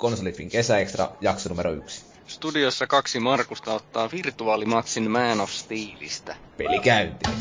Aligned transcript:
Konsolifin 0.00 0.48
kesäekstra, 0.48 1.08
jakso 1.20 1.48
numero 1.48 1.72
yksi. 1.72 2.04
Studiossa 2.26 2.86
kaksi 2.86 3.20
Markusta 3.20 3.72
ottaa 3.72 4.08
virtuaalimatsin 4.12 5.10
Man 5.10 5.40
of 5.40 5.50
Steelistä. 5.50 6.36
Peli 6.56 6.80
käyntiin. 6.80 7.34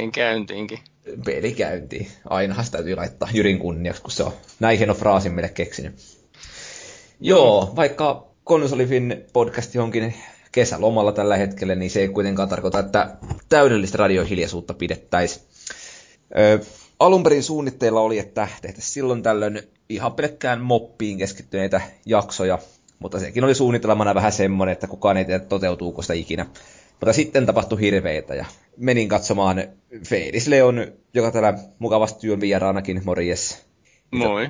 Oikein 0.00 0.12
käyntiinkin. 0.12 0.78
Peli 1.24 1.52
käyntiin. 1.52 2.08
Ainahan 2.24 2.64
sitä 2.64 2.78
täytyy 2.78 2.96
laittaa 2.96 3.28
Jyrin 3.32 3.58
kunniaksi, 3.58 4.02
kun 4.02 4.10
se 4.10 4.22
on 4.22 4.32
näin 4.60 4.78
hieno 4.78 4.94
fraasin 4.94 5.32
meille 5.32 5.48
keksinyt. 5.48 5.94
Joo, 7.20 7.72
vaikka 7.76 8.26
Konsolifin 8.44 9.24
podcast 9.32 9.76
onkin 9.76 10.14
kesälomalla 10.52 11.12
tällä 11.12 11.36
hetkellä, 11.36 11.74
niin 11.74 11.90
se 11.90 12.00
ei 12.00 12.08
kuitenkaan 12.08 12.48
tarkoita, 12.48 12.78
että 12.78 13.16
täydellistä 13.48 13.98
radiohiljaisuutta 13.98 14.74
pidettäisiin. 14.74 15.46
alun 16.98 17.22
perin 17.22 17.42
suunnitteilla 17.42 18.00
oli, 18.00 18.18
että 18.18 18.48
tehtäisiin 18.62 18.92
silloin 18.92 19.22
tällöin 19.22 19.62
ihan 19.88 20.12
pelkkään 20.12 20.60
moppiin 20.60 21.18
keskittyneitä 21.18 21.80
jaksoja, 22.06 22.58
mutta 22.98 23.20
sekin 23.20 23.44
oli 23.44 23.54
suunnitelmana 23.54 24.14
vähän 24.14 24.32
semmoinen, 24.32 24.72
että 24.72 24.86
kukaan 24.86 25.16
ei 25.16 25.24
tiedä 25.24 25.44
toteutuuko 25.44 26.02
sitä 26.02 26.14
ikinä. 26.14 26.46
Mutta 26.90 27.12
sitten 27.12 27.46
tapahtui 27.46 27.80
hirveitä 27.80 28.34
ja 28.34 28.44
menin 28.80 29.08
katsomaan 29.08 29.62
Fedis 30.06 30.48
Leon, 30.48 30.92
joka 31.14 31.30
täällä 31.30 31.58
mukavasti 31.78 32.20
työn 32.20 32.40
vieraanakin, 32.40 33.02
morjes. 33.04 33.66
Moi. 34.10 34.48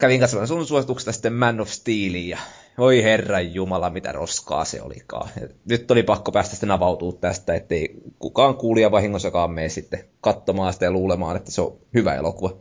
Kävin 0.00 0.20
katsomaan 0.20 0.48
sun 0.48 0.66
suosituksesta 0.66 1.12
sitten 1.12 1.32
Man 1.32 1.60
of 1.60 1.68
Steelin 1.68 2.28
ja 2.28 2.38
voi 2.78 3.02
herran 3.02 3.54
jumala, 3.54 3.90
mitä 3.90 4.12
roskaa 4.12 4.64
se 4.64 4.82
olikaan. 4.82 5.28
Nyt 5.64 5.90
oli 5.90 6.02
pakko 6.02 6.32
päästä 6.32 6.54
sitten 6.54 6.70
avautua 6.70 7.12
tästä, 7.12 7.54
ettei 7.54 7.94
kukaan 8.18 8.54
kuulija 8.54 8.90
vahingossakaan 8.90 9.50
mene 9.50 9.68
sitten 9.68 10.04
katsomaan 10.20 10.72
sitä 10.72 10.84
ja 10.84 10.90
luulemaan, 10.90 11.36
että 11.36 11.50
se 11.50 11.60
on 11.60 11.78
hyvä 11.94 12.14
elokuva. 12.14 12.56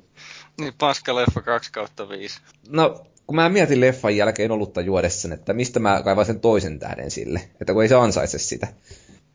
Niin, 0.59 0.73
paska 0.77 1.15
leffa 1.15 1.41
2 1.41 1.71
kautta 1.71 2.09
5. 2.09 2.39
No, 2.69 3.03
kun 3.27 3.35
mä 3.35 3.49
mietin 3.49 3.81
leffan 3.81 4.17
jälkeen 4.17 4.51
olutta 4.51 4.81
juodessa, 4.81 5.33
että 5.33 5.53
mistä 5.53 5.79
mä 5.79 6.01
kaivan 6.03 6.25
sen 6.25 6.39
toisen 6.39 6.79
tähden 6.79 7.11
sille, 7.11 7.41
että 7.61 7.73
kun 7.73 7.83
ei 7.83 7.89
se 7.89 7.95
ansaitse 7.95 8.39
sitä. 8.39 8.67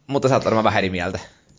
Mutta 0.07 0.29
sä 0.29 0.35
oot 0.35 0.45
varmaan 0.45 0.65
vähän 0.65 0.79
eri 0.79 0.91
mieltä. 0.91 1.19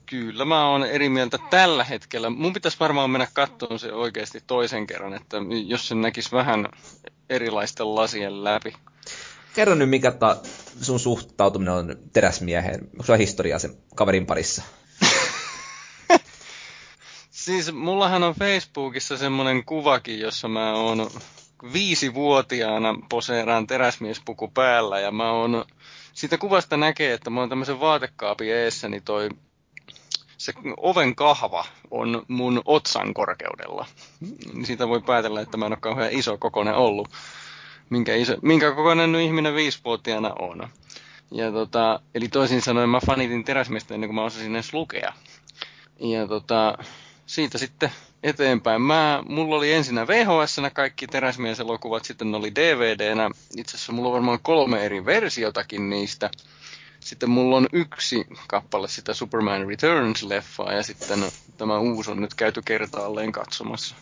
Kyllä 0.10 0.46
mä 0.46 0.70
oon 0.70 0.86
eri 0.86 1.10
mieltä 1.10 1.38
tällä 1.50 1.84
hetkellä. 1.84 2.30
Mun 2.30 2.54
pitäisi 2.54 2.80
varmaan 2.80 3.10
mennä 3.10 3.28
katsomaan 3.34 3.80
se 3.80 3.94
oikeasti 3.94 4.44
toisen 4.48 4.88
kerran, 4.88 5.14
että 5.14 5.38
jos 5.66 5.88
se 5.88 5.96
näkisi 5.96 6.32
vähän 6.32 6.70
erilaisten 7.30 7.96
lasien 7.96 8.44
läpi. 8.44 8.74
Kerro 9.54 9.76
nyt, 9.76 9.90
mikä 9.90 10.12
ta, 10.12 10.38
sun 10.82 11.00
suhtautuminen 11.00 11.74
on 11.74 11.96
teräsmieheen. 12.14 12.82
Onko 12.92 13.04
sulla 13.04 13.18
historiaa 13.18 13.60
sen 13.60 13.78
kaverin 13.96 14.26
parissa? 14.26 14.64
siis 17.32 17.72
mullahan 17.72 18.24
on 18.24 18.36
Facebookissa 18.36 19.18
semmonen 19.18 19.66
kuvakin, 19.66 20.20
jossa 20.20 20.48
mä 20.48 20.74
oon 20.74 21.10
viisivuotiaana 21.74 22.96
poseeraan 23.10 23.68
teräsmiespuku 23.68 24.48
päällä 24.48 25.00
ja 25.00 25.12
mä 25.12 25.32
oon, 25.32 25.66
siitä 26.14 26.38
kuvasta 26.38 26.78
näkee, 26.78 27.14
että 27.14 27.30
mä 27.30 27.40
oon 27.40 27.50
tämmöisen 27.50 27.80
vaatekaapin 27.80 28.54
eessä, 28.54 28.90
niin 28.90 29.04
toi 29.04 29.30
se 30.40 30.54
oven 30.78 31.16
kahva 31.16 31.66
on 31.92 32.26
mun 32.28 32.62
otsan 32.66 33.14
korkeudella. 33.14 33.86
Siitä 34.64 34.88
voi 34.88 35.02
päätellä, 35.02 35.42
että 35.42 35.58
mä 35.58 35.66
en 35.66 35.72
ole 35.72 35.80
kauhean 35.82 36.12
iso 36.12 36.38
kokoinen 36.38 36.76
ollut. 36.76 37.10
Minkä, 37.90 38.16
iso, 38.16 38.36
minkä 38.42 38.72
kokoinen 38.72 39.16
ihminen 39.16 39.56
viisivuotiaana 39.56 40.34
on. 40.40 40.68
Ja 41.32 41.52
tota, 41.52 42.00
eli 42.16 42.28
toisin 42.28 42.62
sanoen 42.62 42.90
mä 42.90 43.00
fanitin 43.06 43.44
teräsmiestä 43.44 43.94
ennen 43.94 44.08
kuin 44.08 44.16
mä 44.16 44.24
osasin 44.24 44.56
edes 44.56 44.74
lukea. 44.74 45.14
Ja 46.00 46.28
tota, 46.28 46.78
siitä 47.26 47.58
sitten 47.58 47.92
eteenpäin. 48.24 48.82
Mä, 48.82 49.24
mulla 49.28 49.56
oli 49.56 49.74
ensinnä 49.74 50.08
vhs 50.08 50.58
kaikki 50.74 51.08
teräsmieselokuvat, 51.08 52.06
sitten 52.06 52.32
ne 52.32 52.38
oli 52.38 52.56
DVD-nä. 52.56 53.30
Itse 53.58 53.78
asiassa 53.78 53.94
mulla 53.94 54.10
on 54.10 54.14
varmaan 54.14 54.40
kolme 54.42 54.86
eri 54.86 55.06
versiotakin 55.06 55.90
niistä. 55.90 56.30
Sitten 57.00 57.30
mulla 57.30 57.58
on 57.58 57.68
yksi 57.74 58.28
kappale 58.48 58.88
sitä 58.88 59.14
Superman 59.14 59.68
Returns-leffaa 59.68 60.74
ja 60.74 60.84
sitten 60.84 61.20
tämä 61.58 61.80
uusi 61.80 62.12
on 62.12 62.22
nyt 62.22 62.34
käyty 62.34 62.62
kertaalleen 62.66 63.32
katsomassa. 63.32 63.96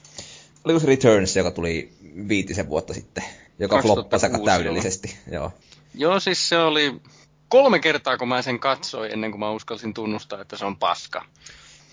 Oliko 0.65 0.79
se 0.79 0.87
Returns, 0.87 1.35
joka 1.35 1.51
tuli 1.51 1.93
viitisen 2.27 2.69
vuotta 2.69 2.93
sitten, 2.93 3.23
joka 3.59 3.81
floppasi 3.81 4.25
aika 4.25 4.39
täydellisesti? 4.39 5.17
Joo. 5.31 5.51
Joo, 5.93 6.19
siis 6.19 6.49
se 6.49 6.57
oli 6.57 7.01
kolme 7.49 7.79
kertaa, 7.79 8.17
kun 8.17 8.27
mä 8.27 8.41
sen 8.41 8.59
katsoin 8.59 9.11
ennen 9.11 9.31
kuin 9.31 9.39
mä 9.39 9.51
uskalsin 9.51 9.93
tunnustaa, 9.93 10.41
että 10.41 10.57
se 10.57 10.65
on 10.65 10.77
paska. 10.77 11.25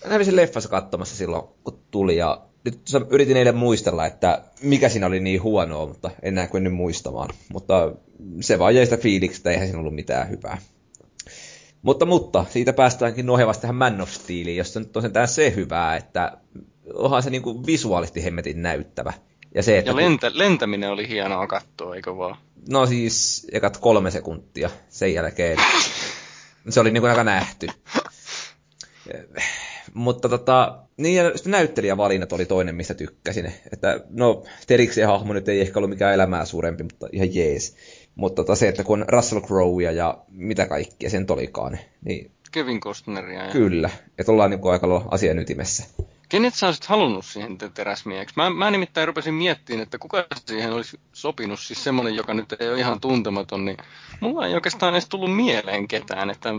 Mä 0.03 0.09
kävin 0.09 0.25
sen 0.25 0.35
leffassa 0.35 0.69
katsomassa 0.69 1.15
silloin, 1.15 1.43
kun 1.63 1.79
tuli, 1.91 2.17
ja 2.17 2.41
nyt 2.65 2.81
yritin 3.09 3.37
eilen 3.37 3.55
muistella, 3.55 4.05
että 4.05 4.41
mikä 4.61 4.89
siinä 4.89 5.07
oli 5.07 5.19
niin 5.19 5.43
huonoa, 5.43 5.85
mutta 5.85 6.11
en 6.21 6.47
kuin 6.51 6.63
nyt 6.63 6.73
muistamaan. 6.73 7.29
Mutta 7.53 7.91
se 8.41 8.59
vaan 8.59 8.75
jäi 8.75 8.85
sitä 8.85 8.97
fiiliksestä, 8.97 9.51
eihän 9.51 9.67
siinä 9.67 9.79
ollut 9.79 9.95
mitään 9.95 10.29
hyvää. 10.29 10.57
Mutta, 11.85 12.05
mutta 12.05 12.45
siitä 12.49 12.73
päästäänkin 12.73 13.25
nohevasti 13.25 13.61
tähän 13.61 13.75
Man 13.75 14.01
of 14.01 14.09
Steeliin, 14.09 14.57
jossa 14.57 14.79
nyt 14.79 14.97
on 14.97 15.01
sentään 15.01 15.27
se 15.27 15.53
hyvää, 15.55 15.95
että 15.95 16.37
onhan 16.93 17.23
se 17.23 17.29
niinku 17.29 17.65
visuaalisesti 17.65 18.23
hemmetin 18.23 18.61
näyttävä. 18.61 19.13
Ja, 19.55 19.63
se, 19.63 19.77
että 19.77 19.91
ja 19.91 19.95
lentä, 19.95 20.29
kun... 20.29 20.39
lentäminen 20.39 20.91
oli 20.91 21.07
hienoa 21.07 21.47
katsoa, 21.47 21.95
eikö 21.95 22.17
vaan? 22.17 22.37
No 22.69 22.85
siis 22.85 23.47
ekat 23.51 23.77
kolme 23.77 24.11
sekuntia 24.11 24.69
sen 24.89 25.13
jälkeen. 25.13 25.57
Se 26.69 26.79
oli 26.79 26.91
niinku 26.91 27.07
aika 27.07 27.23
nähty. 27.23 27.67
Mutta 29.93 30.29
tota, 30.29 30.77
niin 30.97 31.15
ja 31.15 31.31
sitten 31.35 31.51
näyttelijävalinnat 31.51 32.33
oli 32.33 32.45
toinen, 32.45 32.75
mistä 32.75 32.93
tykkäsin. 32.93 33.53
Että 33.73 33.99
no, 34.09 34.43
Teriksen 34.67 35.07
hahmo 35.07 35.33
nyt 35.33 35.49
ei 35.49 35.61
ehkä 35.61 35.79
ollut 35.79 35.89
mikään 35.89 36.13
elämää 36.13 36.45
suurempi, 36.45 36.83
mutta 36.83 37.07
ihan 37.11 37.35
jees. 37.35 37.75
Mutta 38.15 38.35
tota 38.35 38.55
se, 38.55 38.67
että 38.67 38.83
kun 38.83 39.05
Russell 39.07 39.41
Crowe 39.41 39.91
ja 39.91 40.17
mitä 40.29 40.65
kaikkea 40.65 41.09
sen 41.09 41.25
olikaan, 41.29 41.79
niin... 42.05 42.31
Kevin 42.51 42.79
Costneria. 42.79 43.43
Ja... 43.43 43.51
Kyllä, 43.51 43.89
että 44.17 44.31
ollaan 44.31 44.49
niin 44.49 44.71
aika 44.71 45.05
asian 45.11 45.39
ytimessä. 45.39 45.83
Kenet 46.29 46.53
sä 46.53 46.65
olisit 46.65 46.85
halunnut 46.85 47.25
siihen 47.25 47.57
teräsmieheksi? 47.73 48.33
Mä, 48.37 48.49
mä 48.49 48.71
nimittäin 48.71 49.07
rupesin 49.07 49.33
miettimään, 49.33 49.83
että 49.83 49.97
kuka 49.97 50.25
siihen 50.45 50.73
olisi 50.73 50.99
sopinut, 51.13 51.59
siis 51.59 51.83
semmoinen, 51.83 52.15
joka 52.15 52.33
nyt 52.33 52.55
ei 52.59 52.69
ole 52.69 52.79
ihan 52.79 53.01
tuntematon, 53.01 53.65
niin 53.65 53.77
mulla 54.19 54.47
ei 54.47 54.53
oikeastaan 54.53 54.93
edes 54.93 55.09
tullut 55.09 55.35
mieleen 55.35 55.87
ketään, 55.87 56.29
että 56.29 56.49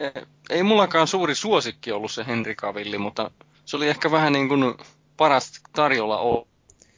e, 0.00 0.10
ei 0.50 0.62
mullakaan 0.62 1.06
suuri 1.06 1.34
suosikki 1.34 1.92
ollut 1.92 2.10
se 2.10 2.24
Henri 2.26 2.54
Kavilli, 2.54 2.98
mutta 2.98 3.30
se 3.64 3.76
oli 3.76 3.88
ehkä 3.88 4.10
vähän 4.10 4.32
niin 4.32 4.48
kuin 4.48 4.74
paras 5.16 5.52
tarjolla 5.72 6.18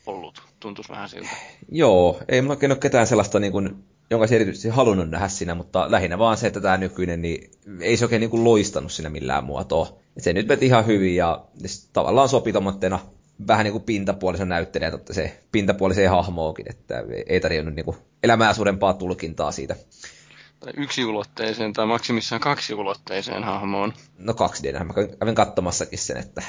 ollut, 0.06 0.42
tuntuisi 0.60 0.92
vähän 0.92 1.08
siltä. 1.08 1.28
Joo, 1.72 2.20
ei 2.28 2.42
mulla 2.42 2.56
ole 2.62 2.76
ketään 2.76 3.06
sellaista 3.06 3.40
niin 3.40 3.52
kuin 3.52 3.84
jonka 4.10 4.26
se 4.26 4.34
erityisesti 4.34 4.68
halunnut 4.68 5.10
nähdä 5.10 5.28
siinä, 5.28 5.54
mutta 5.54 5.90
lähinnä 5.90 6.18
vaan 6.18 6.36
se, 6.36 6.46
että 6.46 6.60
tämä 6.60 6.76
nykyinen, 6.76 7.22
niin 7.22 7.50
ei 7.80 7.96
se 7.96 8.04
oikein 8.04 8.20
niin 8.20 8.30
kuin 8.30 8.44
loistanut 8.44 8.92
siinä 8.92 9.10
millään 9.10 9.44
muotoa. 9.44 9.98
Et 10.16 10.22
se 10.22 10.32
nyt 10.32 10.48
veti 10.48 10.66
ihan 10.66 10.86
hyvin 10.86 11.16
ja 11.16 11.44
tavallaan 11.92 12.28
sopi 12.28 12.52
tommottena 12.52 12.98
vähän 13.46 13.64
niin 13.64 13.72
kuin 13.72 13.84
pintapuolisen 13.84 14.48
näyttelijä, 14.48 14.88
että 14.94 15.12
se 15.12 15.40
pintapuoliseen 15.52 16.10
hahmoonkin, 16.10 16.70
että 16.70 17.04
ei 17.26 17.40
tarjonnut 17.40 17.74
niin 17.74 17.84
kuin 17.84 17.96
elämää 18.22 18.54
suurempaa 18.54 18.94
tulkintaa 18.94 19.52
siitä. 19.52 19.76
Tai 20.60 20.72
yksiulotteiseen 20.76 21.72
tai 21.72 21.86
maksimissaan 21.86 22.40
kaksiulotteiseen 22.40 23.44
hahmoon. 23.44 23.92
No 24.18 24.34
kaksi 24.34 24.62
d 24.62 24.84
mä 24.84 24.94
kävin 25.18 25.34
katsomassakin 25.34 25.98
sen, 25.98 26.16
että... 26.16 26.42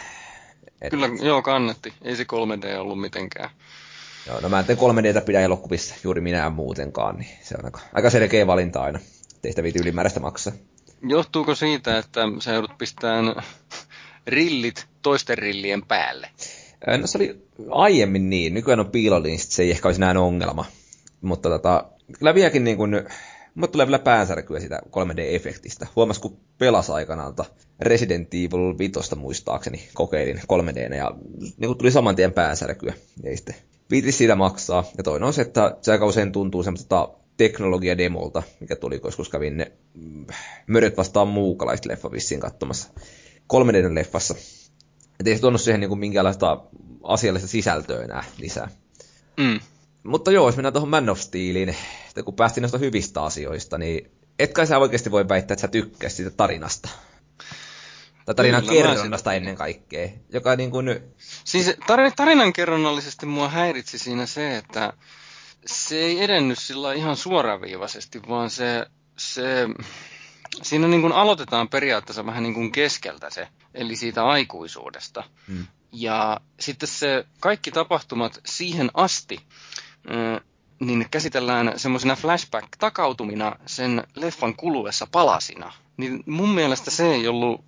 että... 0.82 0.90
Kyllä, 0.90 1.10
joo, 1.22 1.42
kannetti. 1.42 1.94
Ei 2.02 2.16
se 2.16 2.24
3D 2.24 2.78
ollut 2.80 3.02
mitenkään. 3.02 3.50
Joo, 4.30 4.40
no 4.40 4.50
mä 4.50 4.60
en 4.60 4.66
tee 4.66 4.76
3Dtä 4.76 5.22
pidä 5.22 5.42
elokuvissa 5.42 5.96
juuri 6.04 6.22
minä 6.22 6.50
muutenkaan, 6.50 7.16
niin 7.16 7.30
se 7.42 7.56
on 7.60 7.66
aika, 7.66 7.80
aika 7.94 8.10
selkeä 8.10 8.48
valinta 8.48 8.82
aina. 8.82 9.00
Ei 9.44 9.52
sitä 9.52 9.64
viiti 9.64 9.80
ylimääräistä 9.80 10.20
maksaa. 10.20 10.54
Johtuuko 11.10 11.56
siitä, 11.56 11.98
että 11.98 12.22
sä 12.40 12.52
joudut 12.52 12.78
pistämään 12.78 13.44
rillit 14.28 14.88
toisten 15.02 15.38
rillien 15.38 15.86
päälle? 15.86 16.30
No 17.02 17.08
se 17.08 17.18
oli 17.18 17.48
aiemmin 17.70 18.30
niin. 18.30 18.54
Nykyään 18.54 18.80
on 18.80 18.92
piilolinsit, 18.92 19.52
se 19.52 19.64
ei 19.64 19.72
ehkä 19.72 19.88
olisi 19.88 20.02
näin 20.02 20.18
ongelma. 20.18 20.66
Mutta 21.22 21.50
tota, 21.50 21.86
kyllä 22.20 22.36
vieläkin 22.36 22.64
niin 22.64 22.78
kuin 22.78 22.92
mutta 23.56 23.72
tulee 23.72 23.88
vielä 23.88 24.00
päänsärkyä 24.00 24.60
sitä 24.60 24.80
3D-efektistä. 24.88 25.88
Huomas, 25.96 26.20
kun 26.20 26.38
pelas 26.58 26.90
aikanaan 26.90 27.34
Resident 27.80 28.34
Evil 28.34 28.78
5 28.78 29.16
muistaakseni 29.16 29.90
kokeilin 29.94 30.38
3D, 30.38 30.96
ja 30.96 31.12
niin 31.58 31.78
tuli 31.78 31.92
saman 31.92 32.16
tien 32.16 32.34
päänsärkyä. 32.34 32.94
Ei 33.24 33.38
sitten 33.38 33.56
viitis 33.92 34.18
siitä 34.18 34.36
maksaa. 34.36 34.84
Ja 34.98 35.04
toinen 35.04 35.28
on 35.28 35.34
se, 35.34 35.42
että 35.42 35.78
se 35.82 35.92
aika 35.92 36.06
usein 36.06 36.32
tuntuu 36.32 36.64
semmoista 36.64 37.10
teknologiademolta, 37.38 38.44
mikä 38.60 38.76
tuli, 38.76 39.00
koska 39.00 39.24
kävin 39.32 39.58
ne 39.58 39.72
mm, 39.94 40.26
möröt 40.68 40.98
vastaan 40.98 41.28
muukalaista 41.28 41.90
leffa 41.90 42.12
vissiin 42.12 42.40
katsomassa. 42.42 42.90
3D-leffassa. 43.54 44.36
Että 45.20 45.30
ei 45.30 45.36
se 45.36 45.42
tuonut 45.42 45.62
siihen 45.62 45.80
niin 45.80 45.90
kuin 45.90 46.00
minkäänlaista 46.00 46.62
asiallista 47.04 47.48
sisältöä 47.48 48.04
enää 48.04 48.24
lisää. 48.38 48.70
Mm. 49.38 49.60
Mutta 50.04 50.32
joo, 50.32 50.48
jos 50.48 50.56
mennään 50.56 50.74
tuohon 50.74 50.90
Man 50.90 51.10
of 51.10 51.20
Steeliin, 51.20 51.76
että 52.10 52.24
kun 52.24 52.34
päästiin 52.34 52.62
noista 52.62 52.78
hyvistä 52.78 53.24
asioista, 53.24 53.78
niin 53.78 54.12
et 54.40 54.54
kai 54.54 54.68
sä 54.68 54.78
oikeasti 54.78 55.12
voi 55.12 55.30
väittää, 55.30 55.54
että 55.54 55.62
sä 55.62 55.68
tykkäät 55.68 56.12
siitä 56.12 56.32
tarinasta. 56.32 56.90
Tai 58.30 58.36
tarinan 58.36 58.62
Kyllä, 58.62 58.74
kerronnasta 58.74 59.34
ennen 59.34 59.56
kaikkea. 59.56 60.10
Joka 60.34 60.56
niin 60.56 60.72
kuin... 60.72 61.02
Siis 61.44 61.76
tarinan 62.16 62.54
kerronnallisesti 62.54 63.26
mua 63.26 63.50
häiritsi 63.50 64.00
siinä 64.00 64.26
se, 64.26 64.58
että 64.58 64.94
se 65.66 65.98
ei 65.98 66.24
edennyt 66.24 66.60
sillä 66.60 66.94
ihan 66.94 67.16
suoraviivaisesti, 67.16 68.22
vaan 68.30 68.50
se, 68.50 68.86
se 69.18 69.68
siinä 70.62 70.88
niin 70.88 71.02
kuin 71.02 71.14
aloitetaan 71.14 71.70
periaatteessa 71.70 72.26
vähän 72.26 72.44
niin 72.44 72.54
kuin 72.54 72.72
keskeltä 72.72 73.30
se, 73.30 73.48
eli 73.74 73.96
siitä 73.96 74.26
aikuisuudesta. 74.26 75.24
Hmm. 75.48 75.66
Ja 75.92 76.40
sitten 76.60 76.90
se 76.90 77.26
kaikki 77.40 77.72
tapahtumat 77.72 78.42
siihen 78.46 78.92
asti, 78.94 79.40
niin 80.80 81.08
käsitellään 81.12 81.80
semmoisena 81.80 82.16
flashback-takautumina 82.16 83.60
sen 83.66 84.04
leffan 84.16 84.56
kuluessa 84.56 85.08
palasina. 85.12 85.74
Niin 85.98 86.24
mun 86.26 86.50
mielestä 86.50 86.92
se 86.92 87.14
ei 87.14 87.28
ollut 87.28 87.66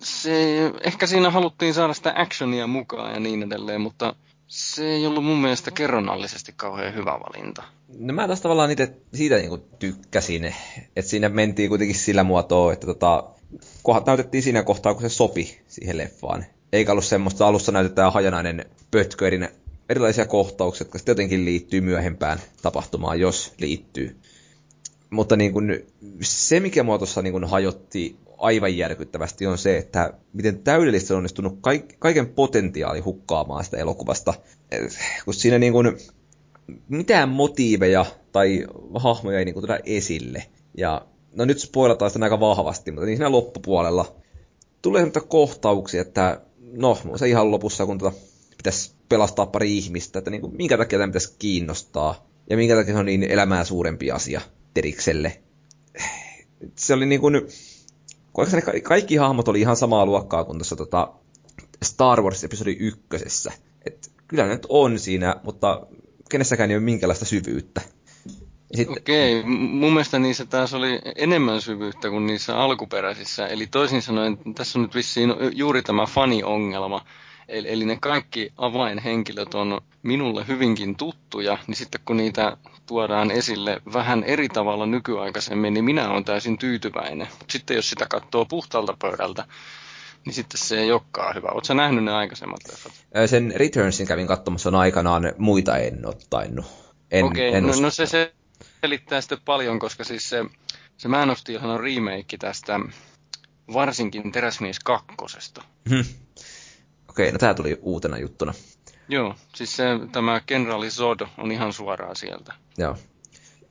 se, 0.00 0.56
ehkä 0.84 1.06
siinä 1.06 1.30
haluttiin 1.30 1.74
saada 1.74 1.94
sitä 1.94 2.12
actionia 2.16 2.66
mukaan 2.66 3.14
ja 3.14 3.20
niin 3.20 3.42
edelleen, 3.42 3.80
mutta 3.80 4.14
se 4.46 4.86
ei 4.86 5.06
ollut 5.06 5.24
mun 5.24 5.38
mielestä 5.38 5.70
kerronnallisesti 5.70 6.52
kauhean 6.56 6.94
hyvä 6.94 7.12
valinta. 7.12 7.62
No 7.98 8.12
mä 8.14 8.26
taas 8.26 8.40
tavallaan 8.40 8.70
itse 8.70 8.96
siitä 9.14 9.36
niinku 9.36 9.58
tykkäsin, 9.58 10.54
että 10.96 11.10
siinä 11.10 11.28
mentiin 11.28 11.68
kuitenkin 11.68 11.96
sillä 11.96 12.24
muotoa, 12.24 12.72
että 12.72 12.86
tota, 12.86 13.24
kohdat 13.82 14.06
näytettiin 14.06 14.42
siinä 14.42 14.62
kohtaa, 14.62 14.94
kun 14.94 15.02
se 15.02 15.08
sopi 15.08 15.60
siihen 15.66 15.98
leffaan. 15.98 16.44
Eikä 16.72 16.92
ollut 16.92 17.04
semmoista, 17.04 17.46
alussa 17.46 17.72
näytetään 17.72 18.12
hajanainen 18.12 18.64
pötkö 18.90 19.26
eri, 19.26 19.40
erilaisia 19.88 20.26
kohtauksia, 20.26 20.84
jotka 20.84 20.98
sitten 20.98 21.12
jotenkin 21.12 21.44
liittyy 21.44 21.80
myöhempään 21.80 22.38
tapahtumaan, 22.62 23.20
jos 23.20 23.52
liittyy. 23.58 24.16
Mutta 25.10 25.36
niin 25.36 25.52
kun, 25.52 25.76
se, 26.22 26.60
mikä 26.60 26.82
mua 26.82 26.98
tuossa 26.98 27.22
niin 27.22 27.44
hajotti 27.44 28.16
aivan 28.38 28.76
järkyttävästi, 28.76 29.46
on 29.46 29.58
se, 29.58 29.78
että 29.78 30.12
miten 30.32 30.58
täydellisesti 30.58 31.12
on 31.12 31.16
onnistunut 31.16 31.58
kaiken 31.98 32.26
potentiaali 32.26 33.00
hukkaamaan 33.00 33.64
sitä 33.64 33.76
elokuvasta. 33.76 34.34
Kun 35.24 35.34
siinä 35.34 35.58
niin 35.58 35.72
kuin, 35.72 35.98
mitään 36.88 37.28
motiiveja 37.28 38.06
tai 38.32 38.66
hahmoja 38.94 39.38
ei 39.38 39.44
niin 39.44 39.54
kuin 39.54 39.66
tuoda 39.66 39.80
esille. 39.84 40.44
Ja 40.76 41.06
no 41.32 41.44
nyt 41.44 41.58
spoilataan 41.58 42.10
sitä 42.10 42.24
aika 42.24 42.40
vahvasti, 42.40 42.90
mutta 42.90 43.06
niin 43.06 43.16
siinä 43.16 43.32
loppupuolella 43.32 44.16
tulee 44.82 45.02
sellaisia 45.02 45.28
kohtauksia, 45.28 46.02
että 46.02 46.40
no 46.72 46.98
se 47.16 47.28
ihan 47.28 47.50
lopussa, 47.50 47.86
kun 47.86 47.98
tuota, 47.98 48.16
pitäisi 48.56 48.92
pelastaa 49.08 49.46
pari 49.46 49.78
ihmistä, 49.78 50.18
että 50.18 50.30
niin 50.30 50.40
kuin, 50.40 50.56
minkä 50.56 50.78
takia 50.78 50.98
tämä 50.98 51.08
pitäisi 51.08 51.36
kiinnostaa 51.38 52.28
ja 52.50 52.56
minkä 52.56 52.76
takia 52.76 52.94
se 52.94 53.00
on 53.00 53.06
niin 53.06 53.24
elämää 53.24 53.64
suurempi 53.64 54.10
asia 54.10 54.40
Terikselle. 54.74 55.40
Se 56.74 56.94
oli 56.94 57.06
niin 57.06 57.20
kuin, 57.20 57.34
kaikki, 58.46 58.80
kaikki 58.80 59.16
hahmot 59.16 59.48
oli 59.48 59.60
ihan 59.60 59.76
samaa 59.76 60.06
luokkaa 60.06 60.44
kuin 60.44 60.58
tuossa 60.58 60.76
tota 60.76 61.12
Star 61.82 62.22
Wars 62.22 62.44
episodi 62.44 62.76
ykkösessä. 62.80 63.52
Et 63.86 64.12
kyllä 64.28 64.42
ne 64.42 64.48
nyt 64.48 64.66
on 64.68 64.98
siinä, 64.98 65.36
mutta 65.42 65.86
kenessäkään 66.30 66.70
ei 66.70 66.76
ole 66.76 66.84
minkäänlaista 66.84 67.24
syvyyttä. 67.24 67.80
Sitten... 68.74 68.98
Okei, 68.98 69.42
mun 69.42 69.92
mielestä 69.92 70.18
niissä 70.18 70.44
taas 70.46 70.74
oli 70.74 71.00
enemmän 71.16 71.60
syvyyttä 71.60 72.10
kuin 72.10 72.26
niissä 72.26 72.58
alkuperäisissä. 72.58 73.46
Eli 73.46 73.66
toisin 73.66 74.02
sanoen, 74.02 74.38
tässä 74.54 74.78
on 74.78 74.82
nyt 74.82 74.94
vissiin 74.94 75.34
juuri 75.52 75.82
tämä 75.82 76.06
fani-ongelma, 76.06 77.04
Eli, 77.48 77.72
eli 77.72 77.84
ne 77.84 77.98
kaikki 78.00 78.52
avainhenkilöt 78.56 79.54
on 79.54 79.80
minulle 80.02 80.46
hyvinkin 80.48 80.96
tuttuja, 80.96 81.58
niin 81.66 81.76
sitten 81.76 82.00
kun 82.04 82.16
niitä 82.16 82.56
tuodaan 82.86 83.30
esille 83.30 83.82
vähän 83.92 84.24
eri 84.24 84.48
tavalla 84.48 84.86
nykyaikaisemmin, 84.86 85.74
niin 85.74 85.84
minä 85.84 86.10
olen 86.10 86.24
täysin 86.24 86.58
tyytyväinen. 86.58 87.28
Mutta 87.30 87.52
sitten 87.52 87.74
jos 87.74 87.90
sitä 87.90 88.06
katsoo 88.10 88.44
puhtalta 88.44 88.96
pöydältä, 88.98 89.44
niin 90.26 90.34
sitten 90.34 90.58
se 90.58 90.80
ei 90.80 90.92
olekaan 90.92 91.34
hyvä. 91.34 91.48
Oletko 91.48 91.74
nähnyt 91.74 92.04
ne 92.04 92.12
aikaisemmat 92.12 92.60
leffat? 92.68 92.92
Sen 93.26 93.52
Returnsin 93.56 94.06
kävin 94.06 94.26
katsomassa 94.26 94.68
on 94.68 94.74
aikanaan, 94.74 95.32
muita 95.38 95.76
en 95.76 96.06
ole 96.06 96.16
tainnut. 96.30 96.66
En, 97.10 97.24
Okei, 97.24 97.54
en 97.54 97.66
no, 97.66 97.72
no 97.80 97.90
se, 97.90 98.06
se 98.06 98.34
selittää 98.80 99.20
sitten 99.20 99.38
paljon, 99.44 99.78
koska 99.78 100.04
siis 100.04 100.28
se, 100.28 100.44
se 100.96 101.08
Man 101.08 101.30
of 101.30 101.38
Steel 101.38 101.64
on 101.64 101.80
remake 101.80 102.36
tästä 102.38 102.80
varsinkin 103.72 104.32
Teräsmies 104.32 104.80
kakkosesta. 104.80 105.64
Hmm. 105.90 106.04
Okei, 107.08 107.32
no 107.32 107.38
tämä 107.38 107.54
tuli 107.54 107.78
uutena 107.82 108.18
juttuna. 108.18 108.54
Joo, 109.08 109.34
siis 109.54 109.76
se, 109.76 109.84
tämä 110.12 110.40
kenraali 110.46 110.90
Zod 110.90 111.20
on 111.38 111.52
ihan 111.52 111.72
suoraan 111.72 112.16
sieltä. 112.16 112.54
Joo. 112.78 112.96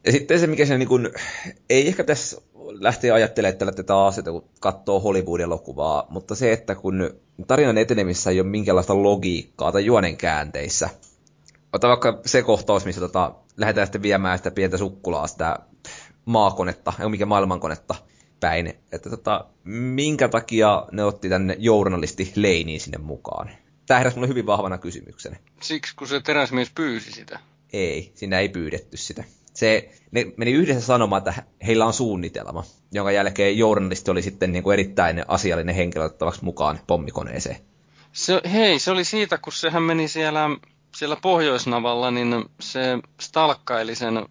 Ja 0.06 0.12
sitten 0.12 0.40
se, 0.40 0.48
mikä 0.48 0.66
se 0.66 0.78
niin 0.78 0.88
kuin, 0.88 1.10
ei 1.70 1.88
ehkä 1.88 2.04
tässä 2.04 2.42
lähteä 2.70 3.14
ajattelemaan 3.14 3.58
tällä 3.58 3.84
taas, 3.84 4.18
että 4.18 4.32
kun 4.32 4.50
katsoo 4.60 5.00
Hollywood-elokuvaa, 5.00 6.08
mutta 6.10 6.36
se, 6.36 6.54
että 6.54 6.76
kun 6.76 7.10
tarinan 7.48 7.78
etenemissä 7.78 8.30
ei 8.30 8.40
ole 8.40 8.50
minkäänlaista 8.50 9.04
logiikkaa 9.04 9.72
tai 9.72 9.86
juonen 9.86 10.18
käänteissä, 10.18 10.90
ota 11.74 11.88
vaikka 11.88 12.20
se 12.26 12.44
kohtaus, 12.44 12.86
missä 12.86 13.02
tota, 13.02 13.36
lähdetään 13.58 13.88
sitten 13.88 14.02
viemään 14.02 14.38
sitä 14.38 14.52
pientä 14.52 14.78
sukkulaa, 14.78 15.28
sitä 15.28 15.60
maakonetta, 16.26 16.94
ei 17.00 17.10
mikä 17.10 17.26
maailmankonetta, 17.26 17.96
päin, 18.40 18.74
että 18.92 19.10
tota, 19.10 19.46
minkä 19.64 20.28
takia 20.28 20.86
ne 20.92 21.04
otti 21.04 21.30
tänne 21.30 21.56
journalisti 21.60 22.32
Leiniin 22.36 22.80
sinne 22.80 22.98
mukaan? 22.98 23.50
Tämä 23.88 23.98
heräsi 23.98 24.16
mulle 24.16 24.28
hyvin 24.28 24.46
vahvana 24.46 24.78
kysymyksen. 24.78 25.40
Siksi, 25.62 25.96
kun 25.96 26.08
se 26.08 26.20
teräsmies 26.20 26.72
pyysi 26.76 27.12
sitä? 27.12 27.40
Ei, 27.74 28.12
siinä 28.16 28.40
ei 28.40 28.50
pyydetty 28.50 28.98
sitä. 28.98 29.24
Se, 29.54 29.92
ne 30.12 30.26
meni 30.38 30.52
yhdessä 30.52 30.86
sanomaan, 30.86 31.18
että 31.28 31.44
heillä 31.68 31.86
on 31.86 31.94
suunnitelma, 31.94 32.64
jonka 32.92 33.12
jälkeen 33.12 33.58
journalisti 33.58 34.12
oli 34.12 34.22
sitten 34.22 34.52
niin 34.52 34.64
kuin 34.64 34.74
erittäin 34.74 35.24
asiallinen 35.28 35.76
henkilö 35.76 36.06
ottavaksi 36.06 36.44
mukaan 36.44 36.80
pommikoneeseen. 36.88 37.58
Se, 38.14 38.42
hei, 38.54 38.80
se 38.80 38.92
oli 38.92 39.04
siitä, 39.04 39.38
kun 39.38 39.54
sehän 39.54 39.84
meni 39.84 40.08
siellä, 40.08 40.50
siellä 40.96 41.16
Pohjoisnavalla, 41.22 42.12
niin 42.12 42.46
se 42.60 42.82
stalkkaili 43.22 43.96
sen 43.96 44.26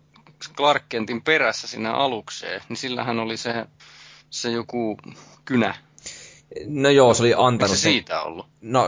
Clark 0.57 0.83
Kentin 0.89 1.23
perässä 1.23 1.69
sinne 1.69 1.89
alukseen, 1.89 2.61
niin 2.69 2.77
sillähän 2.77 3.19
oli 3.19 3.37
se 3.37 3.67
se 4.31 4.51
joku 4.51 4.97
kynä? 5.45 5.75
No 6.67 6.89
joo, 6.89 7.15
se 7.15 7.23
oli 7.23 7.35
antanut 7.37 7.77
se 7.77 7.83
siitä 7.83 8.23
ollut? 8.23 8.47
No 8.61 8.85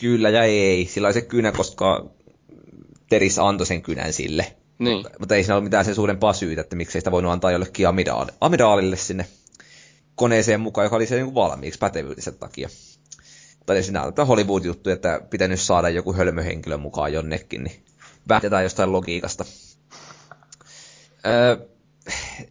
kyllä 0.00 0.30
ja 0.30 0.44
ei. 0.44 0.86
Sillä 0.86 1.08
oli 1.08 1.14
se 1.14 1.22
kynä, 1.22 1.52
koska 1.52 2.06
Teris 3.08 3.38
antoi 3.38 3.66
sen 3.66 3.82
kynän 3.82 4.12
sille. 4.12 4.56
Niin. 4.78 4.96
Mutta, 4.96 5.10
mutta 5.18 5.34
ei 5.34 5.42
siinä 5.42 5.54
ole 5.54 5.64
mitään 5.64 5.84
sen 5.84 5.94
suurempaa 5.94 6.32
syytä, 6.32 6.60
että 6.60 6.76
miksei 6.76 7.00
sitä 7.00 7.10
voinut 7.10 7.32
antaa 7.32 7.50
jollekin 7.50 7.88
amidaali, 7.88 8.30
amidaalille 8.40 8.96
sinne 8.96 9.26
koneeseen 10.14 10.60
mukaan, 10.60 10.84
joka 10.84 10.96
oli 10.96 11.06
se 11.06 11.16
niin 11.16 11.34
valmiiksi 11.34 11.78
pätevyytensä 11.78 12.32
takia. 12.32 12.68
Tai 13.66 13.82
siinä 13.82 14.02
on 14.02 14.26
Hollywood-juttu, 14.26 14.90
että 14.90 15.20
pitänyt 15.30 15.60
saada 15.60 15.88
joku 15.88 16.12
hölmöhenkilö 16.12 16.76
mukaan 16.76 17.12
jonnekin, 17.12 17.64
niin 17.64 17.84
vähtetään 18.28 18.62
jostain 18.62 18.92
logiikasta. 18.92 19.44
Öö, 21.26 21.56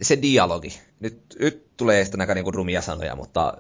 se 0.02 0.22
dialogi. 0.22 0.80
Nyt, 1.00 1.22
nyt 1.40 1.78
tulee 1.78 2.04
sitten 2.04 2.22
aika 2.22 2.34
niinku 2.34 2.52
rumia 2.52 2.82
sanoja, 2.82 3.16
mutta 3.16 3.58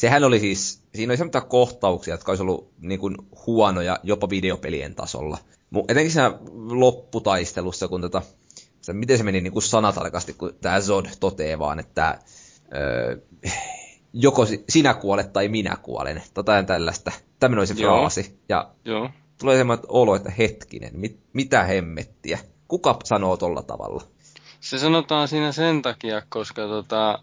sehän 0.00 0.24
oli 0.24 0.40
siis, 0.40 0.82
siinä 0.94 1.10
oli 1.10 1.16
semmoisia 1.16 1.40
kohtauksia, 1.40 2.14
jotka 2.14 2.32
olisi 2.32 2.42
ollut 2.42 2.72
niin 2.78 3.00
kuin 3.00 3.16
huonoja 3.46 3.98
jopa 4.02 4.30
videopelien 4.30 4.94
tasolla. 4.94 5.38
Etenkin 5.88 6.12
siinä 6.12 6.32
lopputaistelussa, 6.70 7.88
kun 7.88 8.00
tota, 8.00 8.22
se, 8.80 8.92
miten 8.92 9.18
se 9.18 9.24
meni 9.24 9.40
niin 9.40 9.52
kuin 9.52 9.62
sanatarkasti, 9.62 10.32
kun 10.32 10.54
tämä 10.60 10.80
Zod 10.80 11.06
toteaa 11.20 11.58
vaan, 11.58 11.78
että 11.78 12.18
öö, 12.74 13.16
joko 14.12 14.46
sinä 14.68 14.94
kuolet 14.94 15.32
tai 15.32 15.48
minä 15.48 15.76
kuolen. 15.82 16.22
Tota 16.34 16.62
tällaista. 16.62 17.12
Tämmöinen 17.40 17.60
oli 17.60 17.66
se 17.66 17.74
Joo. 17.74 17.98
fraasi. 17.98 18.40
Ja 18.48 18.70
Joo. 18.84 19.10
tulee 19.40 19.56
semmoinen 19.56 19.86
olo, 19.88 20.16
että 20.16 20.32
hetkinen, 20.38 20.90
mit, 20.94 21.20
mitä 21.32 21.64
hemmettiä. 21.64 22.38
Kuka 22.68 22.98
sanoo 23.04 23.36
tolla 23.36 23.62
tavalla? 23.62 24.02
Se 24.60 24.78
sanotaan 24.78 25.28
siinä 25.28 25.52
sen 25.52 25.82
takia, 25.82 26.22
koska, 26.28 26.62
tota, 26.62 27.18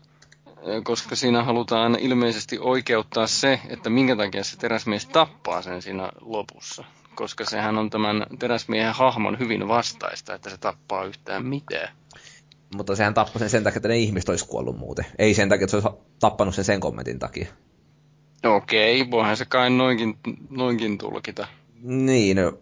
koska 0.83 1.15
siinä 1.15 1.43
halutaan 1.43 1.97
ilmeisesti 1.99 2.59
oikeuttaa 2.59 3.27
se, 3.27 3.59
että 3.69 3.89
minkä 3.89 4.15
takia 4.15 4.43
se 4.43 4.57
teräsmies 4.57 5.05
tappaa 5.05 5.61
sen 5.61 5.81
siinä 5.81 6.11
lopussa. 6.21 6.83
Koska 7.15 7.45
sehän 7.45 7.77
on 7.77 7.89
tämän 7.89 8.25
teräsmiehen 8.39 8.93
hahmon 8.93 9.39
hyvin 9.39 9.67
vastaista, 9.67 10.35
että 10.35 10.49
se 10.49 10.57
tappaa 10.57 11.05
yhtään 11.05 11.45
mitään. 11.45 11.89
Mutta 12.75 12.95
sehän 12.95 13.13
tappoi 13.13 13.39
sen 13.39 13.49
sen 13.49 13.63
takia, 13.63 13.77
että 13.77 13.87
ne 13.87 13.97
ihmiset 13.97 14.29
olisi 14.29 14.47
kuollut 14.47 14.77
muuten. 14.77 15.05
Ei 15.19 15.33
sen 15.33 15.49
takia, 15.49 15.63
että 15.63 15.71
se 15.71 15.87
olisi 15.87 16.01
tappanut 16.19 16.55
sen 16.55 16.65
sen 16.65 16.79
kommentin 16.79 17.19
takia. 17.19 17.47
Okei, 18.45 19.11
voihan 19.11 19.37
se 19.37 19.45
kai 19.45 19.69
noinkin, 19.69 20.17
noinkin 20.49 20.97
tulkita. 20.97 21.47
Niin, 21.81 22.37
no, 22.37 22.53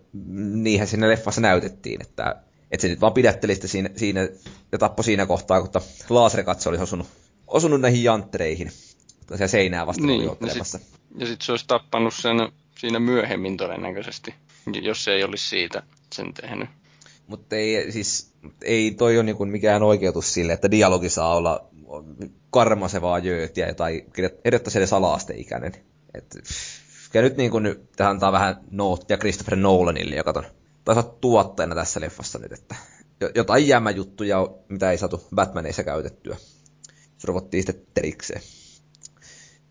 niinhän 0.53 0.87
siinä 0.87 1.09
leffassa 1.09 1.41
näytettiin, 1.41 2.01
että, 2.01 2.35
että 2.71 2.81
se 2.81 2.87
nyt 2.87 3.01
vaan 3.01 3.13
pidätteli 3.13 3.55
sitä 3.55 3.67
siinä, 3.67 3.89
siinä 3.95 4.27
ja 4.71 4.77
tappoi 4.77 5.03
siinä 5.03 5.25
kohtaa, 5.25 5.61
kun 5.61 5.71
laserikatse 6.09 6.69
olisi 6.69 6.83
osunut, 6.83 7.07
osunut 7.47 7.81
näihin 7.81 8.03
janttereihin. 8.03 8.71
Se 9.35 9.47
seinää 9.47 9.87
vasta 9.87 10.05
niin, 10.05 10.29
oli 10.29 10.37
ja 10.41 10.63
sitten 10.63 11.27
sit 11.27 11.41
se 11.41 11.51
olisi 11.51 11.67
tappanut 11.67 12.13
sen 12.13 12.35
siinä 12.79 12.99
myöhemmin 12.99 13.57
todennäköisesti, 13.57 14.35
jos 14.81 15.03
se 15.03 15.11
ei 15.11 15.23
olisi 15.23 15.49
siitä 15.49 15.83
sen 16.13 16.33
tehnyt. 16.33 16.69
Mutta 17.27 17.55
ei, 17.55 17.91
siis, 17.91 18.31
ei 18.61 18.91
toi 18.91 19.17
ole 19.17 19.23
niinku 19.23 19.45
mikään 19.45 19.83
oikeutus 19.83 20.33
sille, 20.33 20.53
että 20.53 20.71
dialogi 20.71 21.09
saa 21.09 21.35
olla 21.35 21.67
karmasevaa 22.51 23.19
jöötiä 23.19 23.73
tai 23.73 24.05
edettäisi 24.45 24.77
edes 24.77 24.93
ala-asteikäinen. 24.93 25.73
Et, 26.13 26.35
ja 27.13 27.21
nyt 27.21 27.37
niin 27.37 27.51
kuin, 27.51 27.75
tähän 27.95 28.11
antaa 28.11 28.31
vähän 28.31 28.55
noottia 28.71 29.17
Christopher 29.17 29.55
Nolanille, 29.55 30.15
joka 30.15 30.33
on 30.35 30.43
taisi 30.85 31.01
tuottajana 31.21 31.75
tässä 31.75 32.01
leffassa 32.01 32.39
nyt, 32.39 32.51
että 32.51 32.75
jotain 33.35 33.67
jäämäjuttuja, 33.67 34.47
mitä 34.69 34.91
ei 34.91 34.97
saatu 34.97 35.23
Batmaneissa 35.35 35.83
käytettyä. 35.83 36.37
Se 37.25 37.27
rovottiin 37.27 37.63
sitten 37.63 37.87
terikseen. 37.93 38.41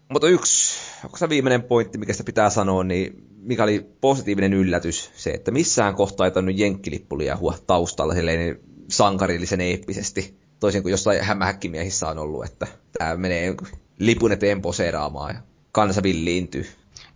Mutta 0.08 0.28
yksi, 0.28 0.78
onko 1.04 1.16
se 1.16 1.28
viimeinen 1.28 1.62
pointti, 1.62 1.98
mikä 1.98 2.12
sitä 2.12 2.24
pitää 2.24 2.50
sanoa, 2.50 2.84
niin 2.84 3.28
mikä 3.36 3.62
oli 3.62 3.86
positiivinen 4.00 4.52
yllätys, 4.52 5.10
se, 5.14 5.30
että 5.30 5.50
missään 5.50 5.94
kohtaa 5.94 6.26
ei 6.26 6.30
tainnut 6.30 6.58
jenkkilippulia 6.58 7.36
hua 7.36 7.54
taustalla 7.66 8.14
silleen 8.14 8.60
sankarillisen 8.88 9.60
eeppisesti, 9.60 10.38
toisin 10.60 10.82
kuin 10.82 10.90
jossain 10.90 11.24
hämähäkkimiehissä 11.24 12.08
on 12.08 12.18
ollut, 12.18 12.44
että 12.44 12.66
tämä 12.98 13.16
menee 13.16 13.54
lipun 13.98 14.32
eteen 14.32 14.62
poseeraamaan 14.62 15.34
ja 15.34 15.40
kansa 15.72 16.02
villiintyy. 16.02 16.66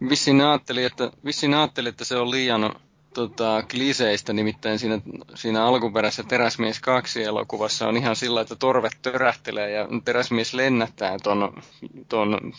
Vissiin 0.09 0.41
ajattelin, 0.41 0.87
että, 0.87 1.13
vissiin 1.25 1.55
ajattelin, 1.55 1.89
että 1.91 2.05
se 2.05 2.17
on 2.17 2.31
liian 2.31 2.75
tota, 3.19 3.63
kliseistä, 3.71 4.33
nimittäin 4.33 4.79
siinä, 4.79 5.01
siinä 5.35 5.65
alkuperäisessä 5.65 6.23
Teräsmies 6.23 6.81
2 6.81 7.23
elokuvassa 7.25 7.89
on 7.89 7.97
ihan 7.97 8.17
sillä, 8.17 8.41
että 8.41 8.57
torvet 8.57 8.93
törähtelee 9.03 9.71
ja 9.71 9.89
Teräsmies 10.05 10.55
lennättää 10.55 11.17
ton, 11.23 11.63
ton 12.09 12.53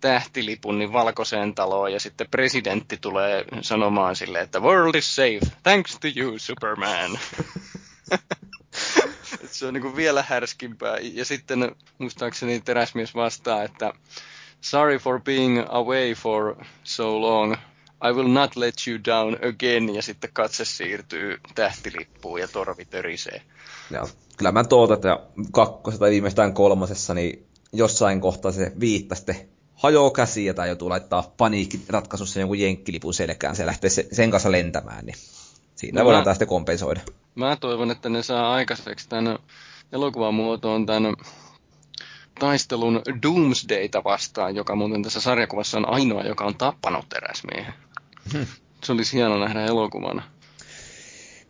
tähtilipun 0.00 0.78
niin 0.78 0.92
valkoiseen 0.92 1.54
taloon 1.54 1.92
ja 1.92 2.00
sitten 2.00 2.26
presidentti 2.30 2.96
tulee 2.96 3.44
sanomaan 3.60 4.16
sille, 4.16 4.40
että 4.40 4.60
world 4.60 4.94
is 4.94 5.16
safe, 5.16 5.40
thanks 5.62 5.98
to 6.00 6.08
you 6.16 6.38
Superman. 6.38 7.18
se 9.50 9.66
on 9.66 9.74
niin 9.74 9.96
vielä 9.96 10.24
härskimpää. 10.28 10.96
Ja 11.00 11.24
sitten 11.24 11.76
muistaakseni 11.98 12.60
teräsmies 12.60 13.14
vastaa, 13.14 13.62
että 13.62 13.92
sorry 14.60 14.98
for 14.98 15.20
being 15.20 15.64
away 15.68 16.12
for 16.14 16.64
so 16.84 17.20
long. 17.20 17.54
I 18.04 18.12
will 18.12 18.28
not 18.28 18.56
let 18.56 18.74
you 18.86 18.98
down 19.04 19.36
again. 19.48 19.94
Ja 19.94 20.02
sitten 20.02 20.30
katse 20.32 20.64
siirtyy 20.64 21.40
tähtilippuun 21.54 22.40
ja 22.40 22.48
torvi 22.48 22.84
törisee. 22.84 23.42
Joo. 23.90 24.08
Kyllä 24.36 24.52
mä 24.52 24.64
tuota, 24.64 24.94
että 24.94 25.20
kakkosessa 25.52 26.00
tai 26.00 26.10
viimeistään 26.10 26.54
kolmosessa, 26.54 27.14
niin 27.14 27.46
jossain 27.72 28.20
kohtaa 28.20 28.52
se 28.52 28.72
viittasti 28.80 29.32
hajoaa 29.74 30.10
käsiä 30.10 30.54
tai 30.54 30.68
joutuu 30.68 30.88
laittaa 30.88 31.34
paniikkiratkaisussa 31.36 32.40
jonkun 32.40 32.58
jenkkilipun 32.58 33.14
selkään, 33.14 33.56
se 33.56 33.66
lähtee 33.66 33.90
sen 33.90 34.30
kanssa 34.30 34.52
lentämään, 34.52 35.06
niin 35.06 35.16
siinä 35.74 36.00
no 36.00 36.04
voidaan 36.04 36.34
sitten 36.34 36.48
kompensoida. 36.48 37.00
Mä 37.34 37.56
toivon, 37.56 37.90
että 37.90 38.08
ne 38.08 38.22
saa 38.22 38.52
aikaiseksi 38.52 39.08
tämän 39.08 39.38
elokuvan 39.92 40.34
muotoon 40.34 40.86
tämän 40.86 41.14
taistelun 42.38 43.02
Doomsdayta 43.22 44.04
vastaan, 44.04 44.56
joka 44.56 44.74
muuten 44.74 45.02
tässä 45.02 45.20
sarjakuvassa 45.20 45.78
on 45.78 45.88
ainoa, 45.88 46.22
joka 46.22 46.44
on 46.44 46.54
tappanut 46.54 47.08
teräsmiehen. 47.08 47.74
Se 48.84 48.92
olisi 48.92 49.16
hieno 49.16 49.38
nähdä 49.38 49.64
elokuvana. 49.64 50.22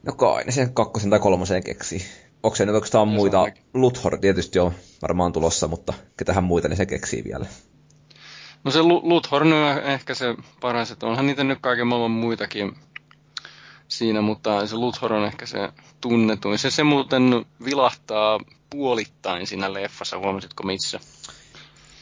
No 0.03 0.13
kai 0.13 0.45
ne 0.45 0.53
sen 0.53 0.75
kakkosen 0.75 1.11
tai 1.11 1.19
kolmosen 1.19 1.65
keksii. 1.65 2.03
Onko 2.43 2.57
se 2.57 2.67
nyt 2.67 2.75
oikeastaan 2.75 3.09
muita? 3.09 3.47
Luthor 3.75 4.19
tietysti 4.19 4.59
on 4.59 4.73
varmaan 5.03 5.33
tulossa, 5.33 5.69
mutta 5.69 5.93
ketähän 6.17 6.45
muita 6.45 6.69
ne 6.69 6.77
se 6.77 6.87
keksii 6.87 7.25
vielä. 7.25 7.47
No 8.65 8.71
se 8.71 8.83
Luthor 8.83 9.43
on 9.43 9.83
ehkä 9.85 10.15
se 10.15 10.35
paras, 10.61 10.91
että 10.91 11.07
onhan 11.07 11.27
niitä 11.27 11.45
nyt 11.45 11.59
kaiken 11.61 11.87
maailman 11.87 12.11
muitakin 12.11 12.77
siinä, 13.89 14.21
mutta 14.21 14.67
se 14.67 14.77
Luthor 14.77 15.13
on 15.13 15.25
ehkä 15.25 15.47
se 15.47 15.69
tunnetuin. 16.01 16.59
Se, 16.59 16.71
se 16.71 16.85
muuten 16.85 17.47
vilahtaa 17.65 18.41
puolittain 18.71 19.47
siinä 19.47 19.73
leffassa, 19.73 20.19
huomasitko 20.19 20.63
missä? 20.63 21.01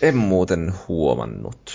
En 0.02 0.16
muuten 0.16 0.74
huomannut. 0.88 1.74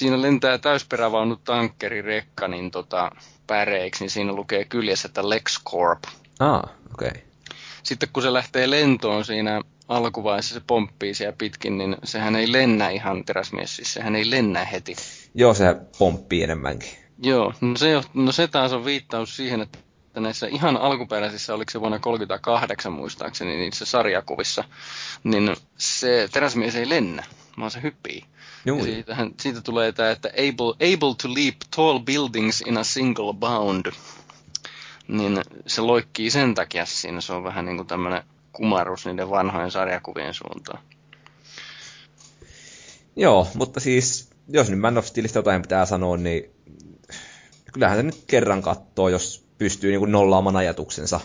Siinä 0.00 0.22
lentää 0.22 0.58
täysperävaunu 0.58 1.36
tankkerirekka 1.36 2.48
niin 2.48 2.70
tota, 2.70 3.10
päreiksi, 3.46 4.04
niin 4.04 4.10
siinä 4.10 4.32
lukee 4.32 4.64
kyljessä, 4.64 5.08
että 5.08 5.28
LexCorp. 5.28 6.04
Ah, 6.38 6.62
okei. 6.94 7.08
Okay. 7.08 7.22
Sitten 7.82 8.08
kun 8.12 8.22
se 8.22 8.32
lähtee 8.32 8.70
lentoon 8.70 9.24
siinä 9.24 9.60
alkuvaiheessa 9.88 10.54
se 10.54 10.60
pomppii 10.66 11.14
siellä 11.14 11.36
pitkin, 11.38 11.78
niin 11.78 11.96
sehän 12.04 12.36
ei 12.36 12.52
lennä 12.52 12.90
ihan 12.90 13.24
teräsmies, 13.24 13.76
siis 13.76 13.94
sehän 13.94 14.16
ei 14.16 14.30
lennä 14.30 14.64
heti. 14.64 14.96
Joo, 15.34 15.54
se 15.54 15.76
pomppii 15.98 16.42
enemmänkin. 16.42 16.90
Joo, 17.22 17.54
no 17.60 17.76
se, 17.76 18.00
no 18.14 18.32
se 18.32 18.48
taas 18.48 18.72
on 18.72 18.84
viittaus 18.84 19.36
siihen, 19.36 19.60
että 19.60 19.78
näissä 20.16 20.46
ihan 20.46 20.76
alkuperäisissä, 20.76 21.54
oliko 21.54 21.70
se 21.70 21.80
vuonna 21.80 21.98
38 21.98 22.92
muistaakseni, 22.92 23.56
niissä 23.56 23.84
sarjakuvissa, 23.84 24.64
niin 25.24 25.56
se 25.78 26.28
teräsmies 26.32 26.76
ei 26.76 26.88
lennä, 26.88 27.24
vaan 27.58 27.70
se 27.70 27.82
hyppii. 27.82 28.24
Ja 28.64 28.84
siitähän, 28.84 29.30
siitä 29.40 29.60
tulee 29.60 29.92
tämä, 29.92 30.10
että 30.10 30.28
able, 30.28 30.74
able 30.74 31.14
to 31.22 31.28
leap 31.28 31.54
tall 31.76 31.98
buildings 31.98 32.60
in 32.60 32.78
a 32.78 32.84
single 32.84 33.34
bound. 33.34 33.86
Niin 35.08 35.40
se 35.66 35.80
loikkii 35.80 36.30
sen 36.30 36.54
takia 36.54 36.86
siinä, 36.86 37.20
se 37.20 37.32
on 37.32 37.44
vähän 37.44 37.64
niin 37.64 37.76
kuin 37.76 37.86
tämmöinen 37.86 38.22
kumarus 38.52 39.06
niiden 39.06 39.30
vanhojen 39.30 39.70
sarjakuvien 39.70 40.34
suuntaan. 40.34 40.82
Joo, 43.16 43.48
mutta 43.54 43.80
siis, 43.80 44.30
jos 44.48 44.70
nyt 44.70 44.80
Man 44.80 44.98
of 44.98 45.06
Steelista 45.06 45.38
jotain 45.38 45.62
pitää 45.62 45.86
sanoa, 45.86 46.16
niin 46.16 46.50
kyllähän 47.72 47.98
se 47.98 48.02
nyt 48.02 48.24
kerran 48.26 48.62
katsoo, 48.62 49.08
jos 49.08 49.44
pystyy 49.58 49.90
niin 49.90 50.00
kuin 50.00 50.12
nollaamaan 50.12 50.56
ajatuksensa. 50.56 51.20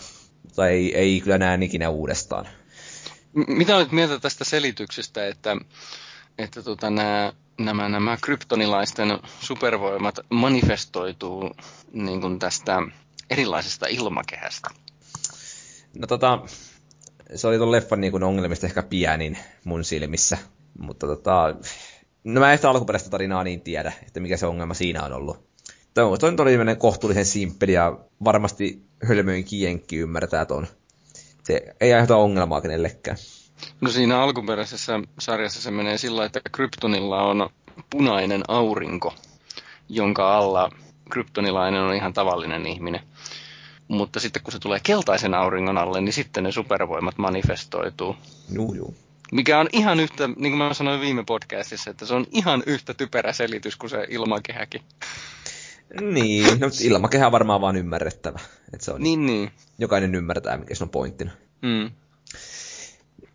Tai 0.55 0.69
ei, 0.69 0.95
ei 0.95 1.21
kyllä 1.21 1.37
näe 1.37 1.57
ikinä 1.61 1.89
uudestaan. 1.89 2.47
Mitä 3.47 3.75
olet 3.75 3.91
mieltä 3.91 4.19
tästä 4.19 4.43
selityksestä, 4.43 5.27
että, 5.27 5.57
että 6.37 6.63
tota, 6.63 6.89
nämä, 6.89 7.33
nämä, 7.59 7.89
nämä 7.89 8.17
kryptonilaisten 8.21 9.19
supervoimat 9.41 10.19
manifestoituu 10.29 11.51
niin 11.93 12.21
kuin 12.21 12.39
tästä 12.39 12.81
erilaisesta 13.29 13.85
ilmakehästä? 13.87 14.69
No 15.99 16.07
tota, 16.07 16.39
se 17.35 17.47
oli 17.47 17.57
tuon 17.57 17.71
leffan 17.71 18.01
niin 18.01 18.23
ongelmista 18.23 18.67
ehkä 18.67 18.83
pienin 18.83 19.37
mun 19.63 19.83
silmissä. 19.83 20.37
Mutta 20.79 21.07
tota, 21.07 21.55
no 22.23 22.39
mä 22.39 22.51
en 22.51 22.57
sitä 22.57 22.69
alkuperäistä 22.69 23.09
tarinaa 23.09 23.43
niin 23.43 23.61
tiedä, 23.61 23.93
että 24.07 24.19
mikä 24.19 24.37
se 24.37 24.45
ongelma 24.45 24.73
siinä 24.73 25.03
on 25.03 25.13
ollut. 25.13 25.49
Tämä 25.93 26.07
on 26.07 26.35
todellinen 26.35 26.77
kohtuullisen 26.77 27.25
simppeli 27.25 27.73
ja 27.73 27.99
varmasti 28.23 28.85
hölmöinkin 29.03 29.61
jenkki 29.61 29.97
ymmärtää 29.97 30.45
ton. 30.45 30.67
Se 31.43 31.75
ei 31.81 31.93
aiheuta 31.93 32.15
ongelmaa 32.17 32.61
kenellekään. 32.61 33.17
No 33.81 33.89
siinä 33.89 34.21
alkuperäisessä 34.21 34.99
sarjassa 35.19 35.61
se 35.61 35.71
menee 35.71 35.97
sillä, 35.97 36.25
että 36.25 36.41
Kryptonilla 36.51 37.21
on 37.23 37.49
punainen 37.89 38.43
aurinko, 38.47 39.13
jonka 39.89 40.37
alla 40.37 40.69
kryptonilainen 41.09 41.81
on 41.81 41.93
ihan 41.93 42.13
tavallinen 42.13 42.65
ihminen. 42.65 43.01
Mutta 43.87 44.19
sitten 44.19 44.41
kun 44.43 44.51
se 44.51 44.59
tulee 44.59 44.79
keltaisen 44.83 45.33
auringon 45.33 45.77
alle, 45.77 46.01
niin 46.01 46.13
sitten 46.13 46.43
ne 46.43 46.51
supervoimat 46.51 47.17
manifestoituu. 47.17 48.15
Juu, 48.51 48.73
juu. 48.73 48.95
Mikä 49.31 49.59
on 49.59 49.67
ihan 49.73 49.99
yhtä, 49.99 50.27
niin 50.27 50.51
kuin 50.51 50.57
mä 50.57 50.73
sanoin 50.73 51.01
viime 51.01 51.23
podcastissa, 51.23 51.89
että 51.91 52.05
se 52.05 52.13
on 52.13 52.25
ihan 52.31 52.63
yhtä 52.65 52.93
typerä 52.93 53.33
selitys 53.33 53.75
kuin 53.75 53.89
se 53.89 54.07
ilmakehäkin. 54.09 54.81
Niin, 56.01 56.59
no 56.59 56.67
ilmakehä 56.81 57.25
on 57.25 57.31
varmaan 57.31 57.61
vaan 57.61 57.75
ymmärrettävä. 57.75 58.39
Että 58.73 58.85
se 58.85 58.91
on, 58.91 59.03
niin, 59.03 59.25
niin. 59.25 59.51
Jokainen 59.79 60.15
ymmärtää, 60.15 60.57
mikä 60.57 60.75
se 60.75 60.83
on 60.83 60.89
pointtina. 60.89 61.31
Mm. 61.61 61.91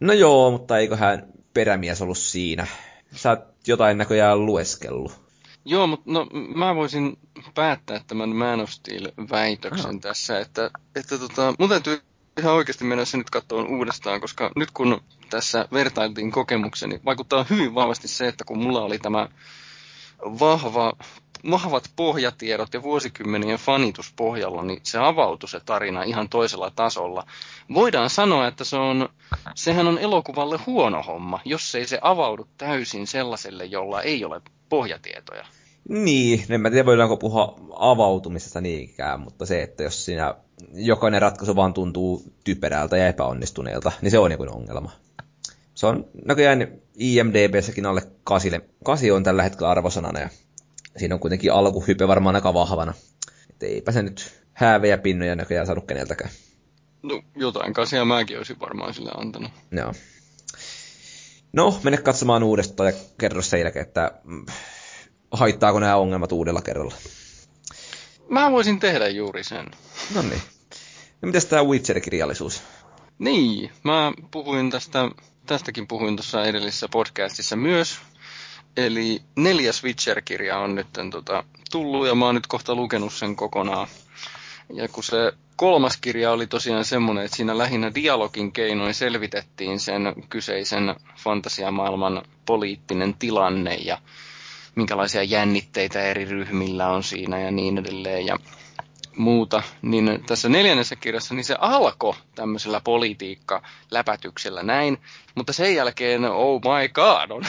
No 0.00 0.12
joo, 0.12 0.50
mutta 0.50 0.78
eiköhän 0.78 1.26
perämies 1.54 2.02
ollut 2.02 2.18
siinä. 2.18 2.66
Sä 3.14 3.30
oot 3.30 3.38
jotain 3.66 3.98
näköjään 3.98 4.46
lueskellut. 4.46 5.20
Joo, 5.64 5.86
mutta 5.86 6.10
no, 6.10 6.26
mä 6.54 6.74
voisin 6.74 7.18
päättää 7.54 8.00
tämän 8.06 8.36
Man 8.36 8.60
of 8.60 8.70
Steel-väitöksen 8.70 9.90
Aha. 9.90 10.00
tässä, 10.00 10.38
että, 10.40 10.70
että 10.96 11.18
tota, 11.18 11.54
mun 11.58 11.68
täytyy 11.68 12.00
ihan 12.38 12.54
oikeasti 12.54 12.84
mennä 12.84 13.04
se 13.04 13.16
nyt 13.16 13.30
katsomaan 13.30 13.68
uudestaan, 13.68 14.20
koska 14.20 14.50
nyt 14.56 14.70
kun 14.70 15.00
tässä 15.30 15.68
vertailtiin 15.72 16.30
kokemukseni, 16.30 17.00
vaikuttaa 17.04 17.46
hyvin 17.50 17.74
vahvasti 17.74 18.08
se, 18.08 18.28
että 18.28 18.44
kun 18.44 18.58
mulla 18.58 18.82
oli 18.82 18.98
tämä 18.98 19.28
vahva 20.22 20.92
vahvat 21.50 21.90
pohjatiedot 21.96 22.74
ja 22.74 22.82
vuosikymmenien 22.82 23.58
fanituspohjalla, 23.58 24.62
niin 24.62 24.80
se 24.82 24.98
avautui 24.98 25.48
se 25.48 25.60
tarina 25.60 26.02
ihan 26.02 26.28
toisella 26.28 26.72
tasolla. 26.76 27.26
Voidaan 27.74 28.10
sanoa, 28.10 28.46
että 28.46 28.64
se 28.64 28.76
on, 28.76 29.08
sehän 29.54 29.86
on 29.86 29.98
elokuvalle 29.98 30.58
huono 30.66 31.02
homma, 31.02 31.40
jos 31.44 31.74
ei 31.74 31.86
se 31.86 31.98
avaudu 32.02 32.48
täysin 32.58 33.06
sellaiselle, 33.06 33.64
jolla 33.64 34.02
ei 34.02 34.24
ole 34.24 34.40
pohjatietoja. 34.68 35.44
Niin, 35.88 36.44
en 36.48 36.60
mä 36.60 36.70
tiedä 36.70 36.86
voidaanko 36.86 37.16
puhua 37.16 37.54
avautumisesta 37.76 38.60
niinkään, 38.60 39.20
mutta 39.20 39.46
se, 39.46 39.62
että 39.62 39.82
jos 39.82 40.04
siinä 40.04 40.34
jokainen 40.74 41.22
ratkaisu 41.22 41.56
vaan 41.56 41.74
tuntuu 41.74 42.22
typerältä 42.44 42.96
ja 42.96 43.08
epäonnistuneelta, 43.08 43.92
niin 44.02 44.10
se 44.10 44.18
on 44.18 44.32
joku 44.32 44.46
ongelma. 44.50 44.90
Se 45.74 45.86
on 45.86 46.04
näköjään 46.24 46.68
IMDBssäkin 46.98 47.86
alle 47.86 48.02
kasille. 48.24 48.60
Kasi 48.84 49.10
on 49.10 49.22
tällä 49.22 49.42
hetkellä 49.42 49.70
arvosanana 49.70 50.20
ja 50.20 50.28
siinä 50.96 51.14
on 51.14 51.20
kuitenkin 51.20 51.52
alkuhype 51.52 52.08
varmaan 52.08 52.36
aika 52.36 52.54
vahvana. 52.54 52.94
Että 53.50 53.66
eipä 53.66 53.92
se 53.92 54.02
nyt 54.02 54.40
häävejä 54.52 54.98
pinnoja 54.98 55.36
näköjään 55.36 55.66
saanut 55.66 55.86
keneltäkään. 55.86 56.30
No 57.02 57.22
jotain 57.36 57.72
kasia 57.72 58.04
mäkin 58.04 58.38
olisin 58.38 58.60
varmaan 58.60 58.94
sille 58.94 59.10
antanut. 59.16 59.50
Joo. 59.72 59.94
No, 61.52 61.80
mene 61.82 61.96
katsomaan 61.96 62.42
uudestaan 62.42 62.92
ja 62.92 62.98
kerro 63.18 63.42
sen 63.42 63.60
jälkeen, 63.60 63.86
että 63.86 64.12
mm, 64.24 64.46
haittaako 65.30 65.80
nämä 65.80 65.96
ongelmat 65.96 66.32
uudella 66.32 66.62
kerralla. 66.62 66.94
Mä 68.28 68.50
voisin 68.50 68.80
tehdä 68.80 69.08
juuri 69.08 69.44
sen. 69.44 69.66
No 70.14 70.22
niin. 70.22 70.42
No 71.22 71.26
mitäs 71.26 71.44
tämä 71.46 71.62
Witcher-kirjallisuus? 71.62 72.62
Niin, 73.18 73.70
mä 73.84 74.12
puhuin 74.30 74.70
tästä, 74.70 75.10
tästäkin 75.46 75.86
puhuin 75.86 76.16
tuossa 76.16 76.44
edellisessä 76.44 76.88
podcastissa 76.88 77.56
myös. 77.56 77.98
Eli 78.76 79.22
neljäs 79.36 79.84
Witcher-kirja 79.84 80.58
on 80.58 80.74
nyt 80.74 80.86
tota, 81.10 81.44
tullut 81.70 82.06
ja 82.06 82.14
mä 82.14 82.26
oon 82.26 82.34
nyt 82.34 82.46
kohta 82.46 82.74
lukenut 82.74 83.12
sen 83.12 83.36
kokonaan. 83.36 83.88
Ja 84.74 84.88
kun 84.88 85.04
se 85.04 85.32
kolmas 85.56 85.96
kirja 85.96 86.32
oli 86.32 86.46
tosiaan 86.46 86.84
semmoinen, 86.84 87.24
että 87.24 87.36
siinä 87.36 87.58
lähinnä 87.58 87.94
dialogin 87.94 88.52
keinoin 88.52 88.94
selvitettiin 88.94 89.80
sen 89.80 90.14
kyseisen 90.28 90.94
fantasiamaailman 91.16 92.22
poliittinen 92.46 93.14
tilanne 93.14 93.74
ja 93.74 93.98
minkälaisia 94.74 95.22
jännitteitä 95.22 96.02
eri 96.02 96.24
ryhmillä 96.24 96.88
on 96.88 97.02
siinä 97.02 97.40
ja 97.40 97.50
niin 97.50 97.78
edelleen 97.78 98.26
ja 98.26 98.38
muuta, 99.16 99.62
niin 99.82 100.24
tässä 100.26 100.48
neljännessä 100.48 100.96
kirjassa 100.96 101.34
niin 101.34 101.44
se 101.44 101.56
alkoi 101.60 102.14
tämmöisellä 102.34 102.80
politiikka-läpätyksellä 102.80 104.62
näin, 104.62 104.98
mutta 105.34 105.52
sen 105.52 105.74
jälkeen, 105.74 106.24
oh 106.24 106.60
my 106.62 106.88
god, 106.88 107.30
on, 107.30 107.42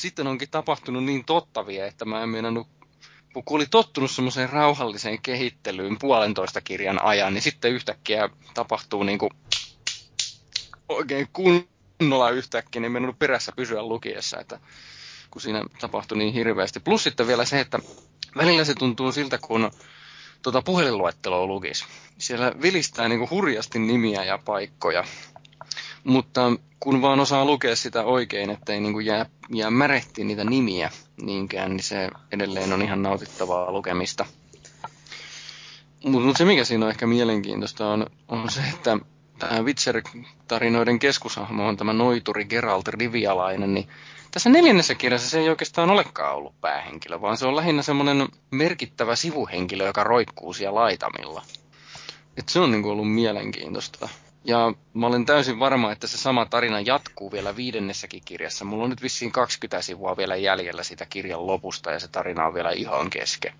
sitten 0.00 0.26
onkin 0.26 0.50
tapahtunut 0.50 1.04
niin 1.04 1.24
tottavia, 1.24 1.86
että 1.86 2.04
mä 2.04 2.22
en 2.22 2.28
meinannut 2.28 2.68
kun 3.32 3.56
oli 3.56 3.66
tottunut 3.70 4.10
semmoiseen 4.10 4.50
rauhalliseen 4.50 5.22
kehittelyyn 5.22 5.98
puolentoista 5.98 6.60
kirjan 6.60 7.02
ajan, 7.02 7.34
niin 7.34 7.42
sitten 7.42 7.72
yhtäkkiä 7.72 8.28
tapahtuu 8.54 9.02
niin 9.02 9.18
kuin 9.18 9.30
oikein 10.88 11.28
kunnolla 11.32 12.30
yhtäkkiä, 12.30 12.80
niin 12.80 12.92
mennyt 12.92 13.18
perässä 13.18 13.52
pysyä 13.56 13.82
lukiessa, 13.82 14.40
että 14.40 14.60
kun 15.30 15.42
siinä 15.42 15.64
tapahtui 15.80 16.18
niin 16.18 16.34
hirveästi. 16.34 16.80
Plus 16.80 17.04
sitten 17.04 17.26
vielä 17.26 17.44
se, 17.44 17.60
että 17.60 17.78
välillä 18.36 18.64
se 18.64 18.74
tuntuu 18.74 19.12
siltä, 19.12 19.38
kun 19.38 19.70
tuota 20.42 20.62
puhelinluetteloa 20.62 21.46
lukisi. 21.46 21.84
Siellä 22.18 22.52
vilistää 22.62 23.08
niin 23.08 23.18
kuin 23.18 23.30
hurjasti 23.30 23.78
nimiä 23.78 24.24
ja 24.24 24.38
paikkoja, 24.38 25.04
mutta 26.04 26.52
kun 26.80 27.02
vaan 27.02 27.20
osaa 27.20 27.44
lukea 27.44 27.76
sitä 27.76 28.04
oikein, 28.04 28.50
ettei 28.50 28.80
niin 28.80 28.92
kuin 28.92 29.06
jää, 29.06 29.26
jää 29.50 29.70
märehtiin 29.70 30.26
niitä 30.26 30.44
nimiä 30.44 30.90
niinkään, 31.22 31.70
niin 31.70 31.82
se 31.82 32.08
edelleen 32.32 32.72
on 32.72 32.82
ihan 32.82 33.02
nautittavaa 33.02 33.72
lukemista. 33.72 34.26
Mutta 36.04 36.26
mut 36.26 36.36
se, 36.36 36.44
mikä 36.44 36.64
siinä 36.64 36.84
on 36.84 36.90
ehkä 36.90 37.06
mielenkiintoista, 37.06 37.88
on, 37.88 38.06
on 38.28 38.50
se, 38.50 38.60
että 38.74 38.98
tämä 39.38 39.60
Witcher-tarinoiden 39.60 40.98
keskushahmo 40.98 41.68
on 41.68 41.76
tämä 41.76 41.92
noituri 41.92 42.44
Geralt 42.44 42.88
Rivialainen, 42.88 43.74
niin 43.74 43.88
tässä 44.30 44.50
neljännessä 44.50 44.94
kirjassa 44.94 45.30
se 45.30 45.38
ei 45.38 45.48
oikeastaan 45.48 45.90
olekaan 45.90 46.36
ollut 46.36 46.60
päähenkilö, 46.60 47.20
vaan 47.20 47.36
se 47.36 47.46
on 47.46 47.56
lähinnä 47.56 47.82
semmoinen 47.82 48.28
merkittävä 48.50 49.16
sivuhenkilö, 49.16 49.86
joka 49.86 50.04
roikkuu 50.04 50.52
siellä 50.52 50.80
laitamilla. 50.80 51.42
Et 52.36 52.48
se 52.48 52.60
on 52.60 52.70
niinku 52.70 52.90
ollut 52.90 53.12
mielenkiintoista. 53.12 54.08
Ja 54.44 54.74
mä 54.94 55.06
olen 55.06 55.26
täysin 55.26 55.58
varma, 55.58 55.92
että 55.92 56.06
se 56.06 56.18
sama 56.18 56.46
tarina 56.46 56.80
jatkuu 56.80 57.32
vielä 57.32 57.56
viidennessäkin 57.56 58.22
kirjassa. 58.24 58.64
Mulla 58.64 58.84
on 58.84 58.90
nyt 58.90 59.02
vissiin 59.02 59.32
20 59.32 59.82
sivua 59.82 60.16
vielä 60.16 60.36
jäljellä 60.36 60.82
sitä 60.82 61.06
kirjan 61.06 61.46
lopusta 61.46 61.90
ja 61.90 62.00
se 62.00 62.08
tarina 62.08 62.46
on 62.46 62.54
vielä 62.54 62.70
ihan 62.70 63.10
kesken. 63.10 63.52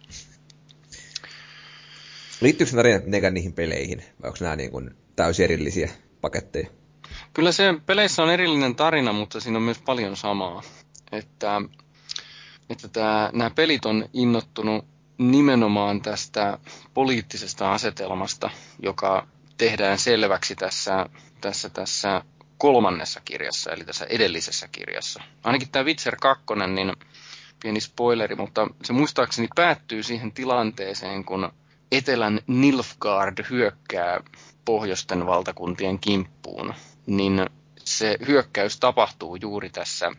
Liittyykö 2.41 2.71
se 2.71 2.77
tarina 2.77 3.01
mitenkään 3.05 3.35
niihin 3.35 3.53
peleihin 3.53 3.99
vai 4.23 4.29
onko 4.29 4.39
nämä 4.41 4.57
niin 4.57 4.71
kuin 4.71 4.91
täysin 5.17 5.45
erillisiä 5.45 5.91
paketteja? 6.21 6.69
Kyllä 7.35 7.53
se 7.53 7.75
peleissä 7.87 8.23
on 8.23 8.31
erillinen 8.31 8.75
tarina, 8.77 9.13
mutta 9.13 9.41
siinä 9.41 9.57
on 9.59 9.63
myös 9.63 9.79
paljon 9.79 10.17
samaa. 10.17 10.63
Että, 11.13 11.63
että 12.71 12.89
tämä, 12.89 13.31
nämä 13.33 13.51
pelit 13.51 13.87
on 13.87 14.09
innottunut 14.13 14.85
nimenomaan 15.19 16.03
tästä 16.03 16.59
poliittisesta 16.95 17.73
asetelmasta, 17.73 18.51
joka 18.83 19.27
tehdään 19.61 19.99
selväksi 19.99 20.55
tässä, 20.57 21.07
tässä, 21.41 21.69
tässä 21.69 22.23
kolmannessa 22.59 23.21
kirjassa, 23.25 23.73
eli 23.73 23.85
tässä 23.85 24.07
edellisessä 24.09 24.69
kirjassa. 24.73 25.23
Ainakin 25.45 25.71
tämä 25.71 25.85
Witcher 25.85 26.17
2, 26.21 26.45
niin 26.75 26.93
pieni 27.63 27.81
spoileri, 27.81 28.37
mutta 28.37 28.67
se 28.85 28.93
muistaakseni 28.93 29.49
päättyy 29.55 30.03
siihen 30.03 30.33
tilanteeseen, 30.33 31.25
kun 31.25 31.53
etelän 31.93 32.41
Nilfgaard 32.47 33.45
hyökkää 33.51 34.21
pohjoisten 34.65 35.27
valtakuntien 35.27 35.99
kimppuun 35.99 36.75
niin 37.07 37.47
se 37.85 38.17
hyökkäys 38.27 38.81
tapahtuu 38.81 39.37
juuri 39.37 39.71
tässä, 39.71 40.13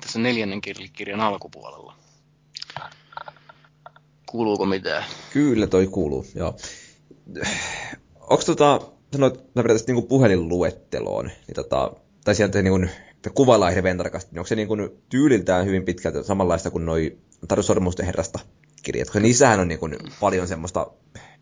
tässä 0.00 0.18
neljännen 0.18 0.60
kirjan 0.92 1.20
alkupuolella. 1.20 1.96
Kuuluuko 4.26 4.66
mitään? 4.66 5.04
Kyllä 5.32 5.66
toi 5.66 5.86
kuuluu, 5.86 6.26
joo. 6.34 6.56
Onko 8.30 8.44
tota, 8.46 8.80
sanoit, 9.12 9.34
että 9.34 9.48
periaatteessa 9.54 9.92
niin 9.92 10.08
puhelinluetteloon, 10.08 11.26
niin 11.26 11.54
tota, 11.54 11.92
tai 12.24 12.34
sieltä 12.34 12.62
niin 12.62 12.90
kuvaillaan 13.34 13.72
hirveän 13.72 13.98
tarkasti, 13.98 14.30
niin 14.32 14.38
onko 14.38 14.48
se 14.48 14.56
niin 14.56 14.68
kuin 14.68 14.90
tyyliltään 15.08 15.66
hyvin 15.66 15.84
pitkälti 15.84 16.24
samanlaista 16.24 16.70
kuin 16.70 16.86
noi 16.86 17.16
Taru 17.48 17.62
Sormusten 17.62 18.06
herrasta 18.06 18.38
kirjat, 18.82 19.08
koska 19.08 19.20
niissähän 19.20 19.60
on 19.60 19.68
niin 19.68 19.78
kuin 19.78 19.96
paljon 20.20 20.48
semmoista 20.48 20.86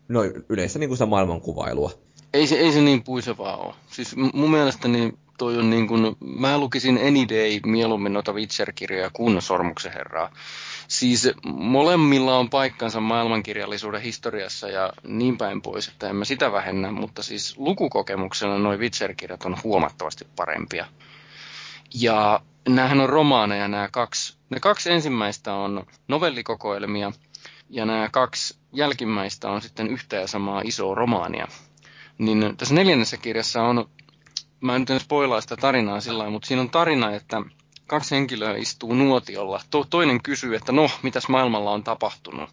no, 0.07 0.21
yleistä 0.49 0.79
niin 0.79 0.89
kuin 0.89 0.97
sitä 0.97 1.05
maailmankuvailua. 1.05 1.91
Ei 2.33 2.47
se, 2.47 2.55
ei 2.55 2.71
se 2.71 2.81
niin 2.81 3.03
puisevaa 3.03 3.57
ole. 3.57 3.73
Siis 3.91 4.15
mun 4.33 4.51
mielestäni 4.51 5.13
toi 5.37 5.57
on 5.57 5.69
niin 5.69 5.87
kuin, 5.87 6.15
mä 6.19 6.57
lukisin 6.57 6.97
Any 6.97 7.29
Day 7.29 7.59
mieluummin 7.65 8.13
noita 8.13 8.33
Witcher-kirjoja 8.33 9.09
kuin 9.13 9.41
Sormuksen 9.41 9.93
herraa. 9.93 10.31
Siis 10.87 11.29
molemmilla 11.45 12.37
on 12.37 12.49
paikkansa 12.49 12.99
maailmankirjallisuuden 12.99 14.01
historiassa 14.01 14.67
ja 14.69 14.93
niin 15.03 15.37
päin 15.37 15.61
pois, 15.61 15.87
että 15.87 16.09
en 16.09 16.15
mä 16.15 16.25
sitä 16.25 16.51
vähennä, 16.51 16.91
mutta 16.91 17.23
siis 17.23 17.57
lukukokemuksena 17.57 18.57
noin 18.57 18.79
Witcher-kirjat 18.79 19.45
on 19.45 19.57
huomattavasti 19.63 20.27
parempia. 20.35 20.85
Ja 21.93 22.41
näähän 22.69 22.99
on 22.99 23.09
romaaneja 23.09 23.67
nämä 23.67 23.89
kaksi. 23.91 24.37
Ne 24.49 24.59
kaksi 24.59 24.91
ensimmäistä 24.91 25.53
on 25.53 25.85
novellikokoelmia 26.07 27.11
ja 27.69 27.85
nämä 27.85 28.09
kaksi 28.11 28.57
jälkimmäistä 28.73 29.49
on 29.49 29.61
sitten 29.61 29.87
yhtä 29.87 30.15
ja 30.15 30.27
samaa 30.27 30.61
isoa 30.65 30.95
romaania. 30.95 31.47
Niin 32.17 32.57
tässä 32.57 32.75
neljännessä 32.75 33.17
kirjassa 33.17 33.63
on, 33.63 33.89
mä 34.61 34.75
en 34.75 34.81
nyt 34.81 34.89
en 34.89 34.99
spoilaa 34.99 35.41
sitä 35.41 35.57
tarinaa 35.57 36.01
sillä 36.01 36.29
mutta 36.29 36.47
siinä 36.47 36.61
on 36.61 36.69
tarina, 36.69 37.11
että 37.11 37.41
kaksi 37.87 38.15
henkilöä 38.15 38.57
istuu 38.57 38.93
nuotiolla. 38.93 39.61
To, 39.71 39.85
toinen 39.89 40.23
kysyy, 40.23 40.55
että 40.55 40.71
no, 40.71 40.89
mitäs 41.03 41.27
maailmalla 41.27 41.71
on 41.71 41.83
tapahtunut. 41.83 42.49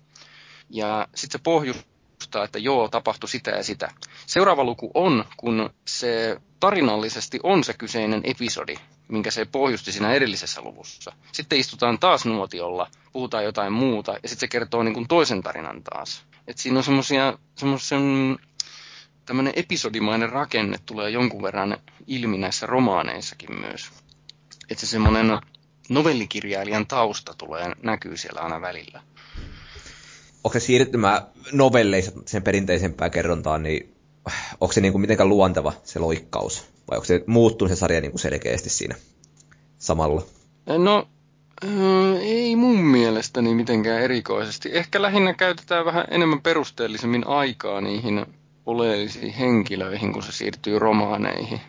Ja 0.70 1.08
sitten 1.14 1.38
se 1.38 1.42
pohjustaa, 1.42 2.44
että 2.44 2.58
joo, 2.58 2.88
tapahtui 2.88 3.28
sitä 3.28 3.50
ja 3.50 3.64
sitä. 3.64 3.90
Seuraava 4.26 4.64
luku 4.64 4.90
on, 4.94 5.24
kun 5.36 5.70
se 5.88 6.40
tarinallisesti 6.60 7.40
on 7.42 7.64
se 7.64 7.74
kyseinen 7.74 8.20
episodi, 8.24 8.74
minkä 9.08 9.30
se 9.30 9.44
pohjusti 9.44 9.92
siinä 9.92 10.12
edellisessä 10.12 10.60
luvussa. 10.60 11.12
Sitten 11.32 11.58
istutaan 11.58 11.98
taas 11.98 12.24
nuotiolla, 12.24 12.90
puhutaan 13.12 13.44
jotain 13.44 13.72
muuta, 13.72 14.12
ja 14.12 14.28
sitten 14.28 14.40
se 14.40 14.48
kertoo 14.48 14.82
niin 14.82 14.94
kuin 14.94 15.08
toisen 15.08 15.42
tarinan 15.42 15.82
taas. 15.82 16.24
Et 16.46 16.58
siinä 16.58 16.78
on 16.78 16.84
semmoisia 16.84 17.38
tämmöinen 19.26 19.52
episodimainen 19.56 20.28
rakenne 20.28 20.78
tulee 20.86 21.10
jonkun 21.10 21.42
verran 21.42 21.78
ilmi 22.06 22.38
näissä 22.38 22.66
romaaneissakin 22.66 23.60
myös. 23.60 24.01
Että 24.72 24.87
se 24.87 24.90
semmoinen 24.90 25.38
novellikirjailijan 25.88 26.87
tausta 26.87 27.35
tulee, 27.38 27.72
näkyy 27.82 28.16
siellä 28.16 28.40
aina 28.40 28.61
välillä. 28.61 29.00
Onko 30.44 30.52
se 30.52 30.61
siirtymä 30.61 31.26
novelleissa 31.52 32.12
sen 32.26 32.42
perinteisempään 32.42 33.11
kerrontaan, 33.11 33.62
niin 33.62 33.94
onko 34.61 34.72
se 34.72 34.80
niin 34.80 34.92
kuin 34.92 35.00
mitenkään 35.00 35.28
luonteva 35.28 35.72
se 35.85 35.98
loikkaus? 35.98 36.64
Vai 36.90 36.96
onko 36.96 37.04
se 37.04 37.24
muuttunut 37.26 37.72
se 37.72 37.76
sarja 37.76 38.00
niin 38.00 38.11
kuin 38.11 38.20
selkeästi 38.20 38.70
siinä 38.70 38.94
samalla? 39.78 40.22
No, 40.66 41.08
Öö, 41.64 42.20
ei 42.20 42.56
mun 42.56 42.78
mielestäni 42.78 43.54
mitenkään 43.54 44.02
erikoisesti. 44.02 44.70
Ehkä 44.72 45.02
lähinnä 45.02 45.35
käytetään 45.35 45.85
vähän 45.85 46.04
enemmän 46.11 46.40
perusteellisemmin 46.40 47.26
aikaa 47.26 47.80
niihin 47.80 48.26
oleellisiin 48.66 49.32
henkilöihin, 49.32 50.12
kun 50.12 50.22
se 50.22 50.32
siirtyy 50.32 50.78
romaaneihin. 50.78 51.61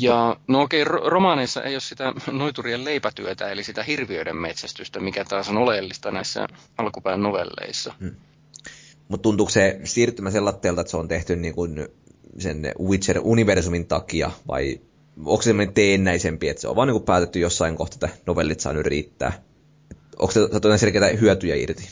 Ja 0.00 0.36
no 0.48 0.62
okei, 0.62 0.82
okay, 0.82 0.98
romaaneissa 1.10 1.62
ei 1.62 1.74
ole 1.74 1.80
sitä 1.80 2.12
noiturien 2.32 2.84
leipätyötä, 2.84 3.48
eli 3.48 3.64
sitä 3.64 3.82
hirviöiden 3.82 4.36
metsästystä, 4.36 5.00
mikä 5.00 5.24
taas 5.24 5.48
on 5.48 5.56
oleellista 5.56 6.10
näissä 6.10 6.46
alkupään 6.78 7.22
novelleissa. 7.22 7.94
Hmm. 8.00 8.14
Mutta 9.08 9.22
tuntuuko 9.22 9.50
se 9.50 9.80
siirtymä 9.84 10.30
sellaisella, 10.30 10.80
että 10.80 10.90
se 10.90 10.96
on 10.96 11.08
tehty 11.08 11.36
niin 11.36 11.54
kuin 11.54 11.88
sen 12.38 12.62
Witcher-universumin 12.80 13.86
takia, 13.86 14.30
vai 14.48 14.80
onko 15.24 15.42
se 15.42 15.46
semmoinen 15.46 15.74
teennäisempi, 15.74 16.48
että 16.48 16.60
se 16.60 16.68
on 16.68 16.76
vaan 16.76 16.88
niin 16.88 17.02
päätetty 17.02 17.38
jossain 17.38 17.76
kohtaa, 17.76 18.08
että 18.08 18.22
novellit 18.26 18.60
saa 18.60 18.72
nyt 18.72 18.86
riittää? 18.86 19.32
Onko 20.18 20.32
se 20.32 20.48
saatu 20.50 20.78
selkeitä 20.78 21.06
hyötyjä 21.06 21.54
irti? 21.54 21.88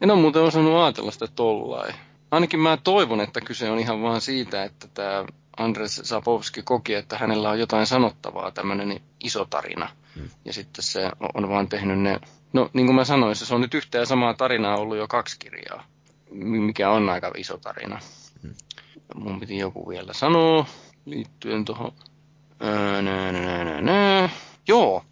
En 0.00 0.10
ole 0.10 0.20
muuten 0.20 0.42
osannut 0.42 0.82
ajatella 0.82 1.10
sitä 1.10 1.26
tollain. 1.34 1.94
Ainakin 2.30 2.60
mä 2.60 2.78
toivon, 2.84 3.20
että 3.20 3.40
kyse 3.40 3.70
on 3.70 3.78
ihan 3.78 4.02
vaan 4.02 4.20
siitä, 4.20 4.64
että 4.64 4.88
tämä 4.94 5.24
Andres 5.60 6.00
Sapowski 6.04 6.62
koki, 6.62 6.94
että 6.94 7.18
hänellä 7.18 7.50
on 7.50 7.58
jotain 7.58 7.86
sanottavaa, 7.86 8.50
tämmöinen 8.50 9.00
iso 9.20 9.44
tarina. 9.44 9.88
Hmm. 10.14 10.30
Ja 10.44 10.52
sitten 10.52 10.84
se 10.84 11.10
on 11.34 11.48
vaan 11.48 11.68
tehnyt 11.68 11.98
ne, 11.98 12.20
no 12.52 12.70
niin 12.72 12.86
kuin 12.86 12.96
mä 12.96 13.04
sanoin, 13.04 13.36
se 13.36 13.54
on 13.54 13.60
nyt 13.60 13.74
yhtä 13.74 13.98
ja 13.98 14.06
samaa 14.06 14.34
tarinaa 14.34 14.76
ollut 14.76 14.96
jo 14.96 15.08
kaksi 15.08 15.38
kirjaa, 15.38 15.84
mikä 16.30 16.90
on 16.90 17.08
aika 17.08 17.32
iso 17.36 17.58
tarina. 17.58 18.00
Hmm. 18.42 18.54
Mun 19.14 19.40
piti 19.40 19.58
joku 19.58 19.88
vielä 19.88 20.12
sanoa 20.12 20.66
liittyen 21.04 21.64
tuohon. 21.64 21.92
Joo, 24.68 25.04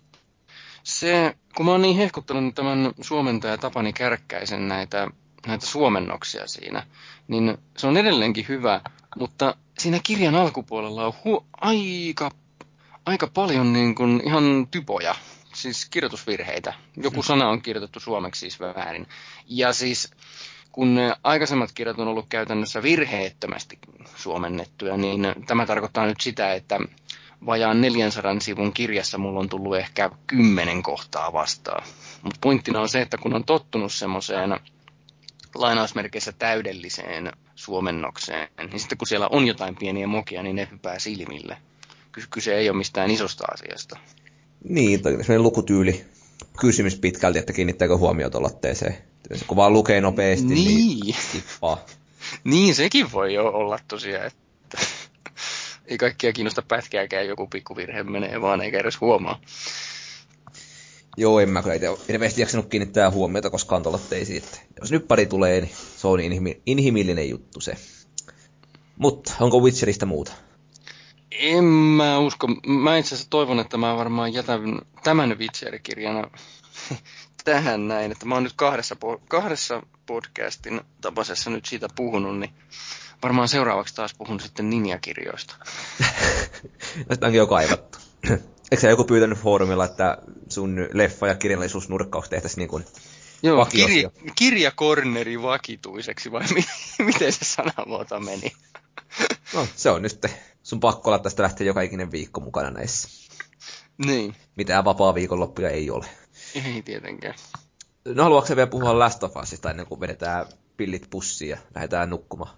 se, 0.83 1.37
kun 1.57 1.67
mä 1.67 1.73
oon 1.73 1.83
niin 1.83 1.97
hehkuttanut 1.97 2.55
tämän 2.55 2.93
suomentaja 3.01 3.59
Tapani 3.59 3.93
Kärkkäisen 3.93 4.69
näitä, 4.69 5.09
näitä 5.47 5.67
suomennoksia 5.67 6.47
siinä, 6.47 6.87
niin 7.29 7.59
se 7.77 7.87
on 7.87 7.97
edelleenkin 7.97 8.49
hyvä, 8.49 8.81
mutta 9.16 9.55
siinä 9.79 10.01
kirjan 10.03 10.35
alkupuolella 10.35 11.07
on 11.07 11.12
hu- 11.12 11.44
aika, 11.61 12.31
aika 13.07 13.27
paljon 13.27 13.73
niin 13.73 13.94
kuin 13.94 14.23
ihan 14.25 14.68
typoja, 14.71 15.14
siis 15.55 15.87
kirjoitusvirheitä. 15.90 16.75
Joku 16.97 17.23
sana 17.23 17.49
on 17.49 17.62
kirjoitettu 17.62 18.01
suomeksi 18.01 18.40
siis 18.40 18.61
väärin. 18.61 19.07
Ja 19.47 19.73
siis 19.73 20.11
kun 20.73 20.94
ne 20.94 21.14
aikaisemmat 21.25 21.73
kirjat 21.73 21.99
on 21.99 22.09
ollut 22.09 22.27
käytännössä 22.29 22.83
virheettömästi 22.83 23.79
suomennettuja, 24.16 24.97
niin 24.97 25.21
tämä 25.47 25.66
tarkoittaa 25.66 26.07
nyt 26.07 26.21
sitä, 26.21 26.55
että 26.55 26.79
vajaan 27.47 27.81
400 27.81 28.40
sivun 28.40 28.73
kirjassa 28.73 29.18
mulla 29.18 29.40
on 29.40 29.49
tullut 29.49 29.77
ehkä 29.77 30.11
kymmenen 30.27 30.83
kohtaa 30.83 31.33
vastaan. 31.33 31.85
Mutta 32.23 32.38
pointtina 32.40 32.81
on 32.81 32.88
se, 32.88 33.01
että 33.01 33.18
kun 33.18 33.35
on 33.35 33.44
tottunut 33.44 33.92
semmoiseen 33.92 34.61
lainausmerkeissä 35.55 36.33
täydelliseen 36.33 37.33
suomennokseen, 37.59 38.49
niin 38.71 38.81
sitten 38.81 38.99
kun 38.99 39.07
siellä 39.07 39.29
on 39.29 39.47
jotain 39.47 39.77
pieniä 39.77 40.07
mokia, 40.07 40.42
niin 40.42 40.57
ne 40.57 40.68
hypää 40.73 40.99
silmille. 40.99 41.57
Kyse 42.31 42.55
ei 42.55 42.71
ole 42.71 42.79
mistään 42.79 43.11
isosta 43.11 43.44
asiasta. 43.53 43.99
Niin, 44.64 45.01
on 45.37 45.42
lukutyyli 45.42 46.05
kysymys 46.61 46.97
pitkälti, 46.97 47.38
että 47.38 47.53
kiinnittääkö 47.53 47.97
huomiota 47.97 48.42
lotteeseen. 48.42 48.99
Kun 49.47 49.57
vaan 49.57 49.73
lukee 49.73 50.01
nopeasti, 50.01 50.47
niin, 50.47 51.01
niin 51.01 51.14
niin, 52.44 52.75
sekin 52.75 53.12
voi 53.12 53.35
jo 53.35 53.49
olla 53.49 53.79
tosiaan, 53.88 54.27
että 54.27 54.79
ei 55.87 55.99
kaikkia 55.99 56.33
kiinnosta 56.33 56.62
pätkääkään, 56.62 57.29
joku 57.29 57.47
pikkuvirhe 57.47 58.03
menee 58.03 58.40
vaan 58.40 58.61
eikä 58.61 58.79
edes 58.79 59.01
huomaa. 59.01 59.40
Joo, 61.18 61.40
en 61.40 61.48
mä 61.48 61.62
kyllä 61.62 61.74
hirveästi 62.09 62.40
jaksanut 62.40 62.66
kiinnittää 62.66 63.11
huomiota 63.11 63.50
koskaan 63.50 63.83
tolotteisiin. 63.83 64.42
Että 64.42 64.59
jos 64.81 64.90
nyt 64.90 65.09
pari 65.09 65.26
tulee, 65.26 65.61
niin 65.61 65.74
se 65.96 66.09
on 66.09 66.18
inhimi- 66.18 66.61
inhimillinen 66.66 67.31
juttu 67.31 67.61
se. 67.61 67.76
Mutta 68.96 69.33
onko 69.40 69.61
Witcheristä 69.61 70.07
muuta? 70.07 70.33
En 71.31 71.64
mä 71.64 72.18
usko. 72.18 72.46
Mä 72.66 72.96
itse 72.96 73.14
asiassa 73.14 73.31
toivon, 73.31 73.61
että 73.61 73.76
mä 73.76 73.96
varmaan 73.96 74.33
jätän 74.33 74.78
tämän 75.04 75.38
Witcher-kirjana 75.38 76.31
tähän 77.44 77.88
näin, 77.88 78.12
että 78.12 78.26
mä 78.26 78.35
oon 78.35 78.44
nyt 78.44 78.52
kahdessa, 78.57 78.96
kahdessa 79.28 79.83
podcastin 80.07 80.81
tapaisessa 81.00 81.50
nyt 81.50 81.66
siitä 81.66 81.88
puhunut, 81.96 82.38
niin 82.38 82.50
varmaan 83.22 83.48
seuraavaksi 83.48 83.94
taas 83.94 84.14
puhun 84.14 84.40
sitten 84.40 84.70
ninjakirjoista. 84.70 85.54
Tästä 87.09 87.26
onkin 87.26 87.38
jo 87.38 87.46
kaivattu. 87.46 87.98
Eikö 88.70 88.81
sä 88.81 88.88
joku 88.88 89.04
pyytänyt 89.04 89.38
foorumilla, 89.38 89.85
että 89.85 90.18
sun 90.48 90.88
leffa- 90.92 91.28
ja 91.28 91.35
kirjallisuusnurkkaus 91.35 92.28
tehtäisiin 92.28 92.59
niin 92.59 92.68
kuin 92.68 92.85
Joo, 93.42 93.66
kirja, 93.66 94.11
kirjakorneri 94.35 95.42
vakituiseksi, 95.42 96.33
vai 96.33 96.42
mi- 96.54 97.04
miten 97.04 97.33
se 97.33 97.44
sanamuoto 97.44 98.20
meni? 98.20 98.52
no, 99.54 99.66
se 99.76 99.90
on 99.90 100.02
nyt. 100.02 100.26
Sun 100.62 100.81
pakko 100.81 101.11
olla 101.11 101.18
tästä 101.18 101.42
lähteä 101.42 101.66
joka 101.66 101.81
ikinen 101.81 102.12
viikko 102.12 102.40
mukana 102.40 102.70
näissä. 102.70 103.09
Niin. 104.07 104.35
Mitään 104.57 104.85
vapaa 104.85 105.14
viikonloppuja 105.14 105.70
ei 105.70 105.90
ole. 105.90 106.07
Ei 106.54 106.83
tietenkään. 106.83 107.35
No 108.04 108.22
haluatko 108.22 108.57
vielä 108.57 108.66
puhua 108.66 108.98
Last 108.98 109.22
of 109.22 109.37
Usista 109.37 109.70
ennen 109.70 109.87
kuin 109.87 110.00
vedetään 110.00 110.46
pillit 110.76 111.07
pussiin 111.11 111.50
ja 111.50 111.59
lähdetään 111.74 112.11
nukkumaan? 112.11 112.57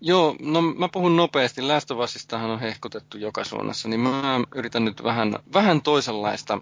Joo, 0.00 0.36
no 0.40 0.62
mä 0.62 0.88
puhun 0.88 1.16
nopeasti. 1.16 1.60
Usistahan 2.04 2.50
on 2.50 2.60
hehkutettu 2.60 3.18
joka 3.18 3.44
suunnassa, 3.44 3.88
niin 3.88 4.00
mä 4.00 4.40
yritän 4.54 4.84
nyt 4.84 5.04
vähän, 5.04 5.36
vähän 5.52 5.82
toisenlaista 5.82 6.60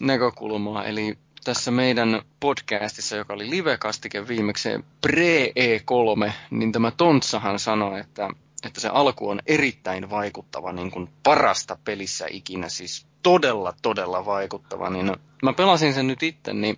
näkökulmaa. 0.00 0.84
Eli 0.84 1.18
tässä 1.44 1.70
meidän 1.70 2.22
podcastissa, 2.40 3.16
joka 3.16 3.34
oli 3.34 3.50
live-kastike 3.50 4.28
viimeksi 4.28 4.68
Pre-E3, 5.06 6.32
niin 6.50 6.72
tämä 6.72 6.90
Tontsahan 6.90 7.58
sanoi, 7.58 8.00
että, 8.00 8.28
että 8.62 8.80
se 8.80 8.88
alku 8.88 9.28
on 9.28 9.40
erittäin 9.46 10.10
vaikuttava, 10.10 10.72
niin 10.72 10.90
kuin 10.90 11.08
parasta 11.22 11.78
pelissä 11.84 12.26
ikinä, 12.30 12.68
siis 12.68 13.06
todella, 13.22 13.74
todella 13.82 14.24
vaikuttava. 14.24 14.90
Niin 14.90 15.16
mä 15.42 15.52
pelasin 15.52 15.94
sen 15.94 16.06
nyt 16.06 16.22
itse, 16.22 16.52
niin 16.52 16.76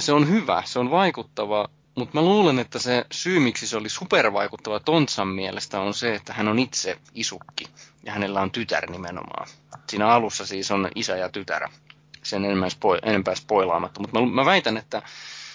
se 0.00 0.12
on 0.12 0.28
hyvä, 0.28 0.62
se 0.66 0.78
on 0.78 0.90
vaikuttava, 0.90 1.68
mutta 1.98 2.18
mä 2.18 2.22
luulen, 2.22 2.58
että 2.58 2.78
se 2.78 3.06
syy, 3.12 3.40
miksi 3.40 3.66
se 3.66 3.76
oli 3.76 3.88
supervaikuttava 3.88 4.80
Tontsan 4.80 5.28
mielestä, 5.28 5.80
on 5.80 5.94
se, 5.94 6.14
että 6.14 6.32
hän 6.32 6.48
on 6.48 6.58
itse 6.58 6.98
isukki 7.14 7.64
ja 8.04 8.12
hänellä 8.12 8.40
on 8.40 8.50
tytär 8.50 8.90
nimenomaan. 8.90 9.48
Siinä 9.88 10.08
alussa 10.08 10.46
siis 10.46 10.70
on 10.70 10.88
isä 10.94 11.16
ja 11.16 11.28
tytär, 11.28 11.68
sen 12.22 12.44
enempää, 12.44 12.70
spo, 12.70 12.94
enempää 12.94 13.34
spoilaamatta, 13.34 14.00
mutta 14.00 14.20
mä, 14.20 14.26
mä 14.26 14.44
väitän, 14.44 14.76
että 14.76 15.02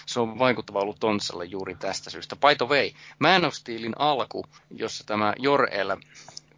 se 0.06 0.20
on 0.20 0.38
vaikuttava 0.38 0.78
ollut 0.78 1.00
Tontsalle 1.00 1.44
juuri 1.44 1.74
tästä 1.74 2.10
syystä. 2.10 2.36
By 2.36 2.54
the 2.58 2.68
way, 2.68 2.90
Man 3.18 3.44
of 3.44 3.54
Steelin 3.54 3.94
alku, 3.98 4.44
jossa 4.70 5.04
tämä 5.06 5.34
Jor-El, 5.38 5.96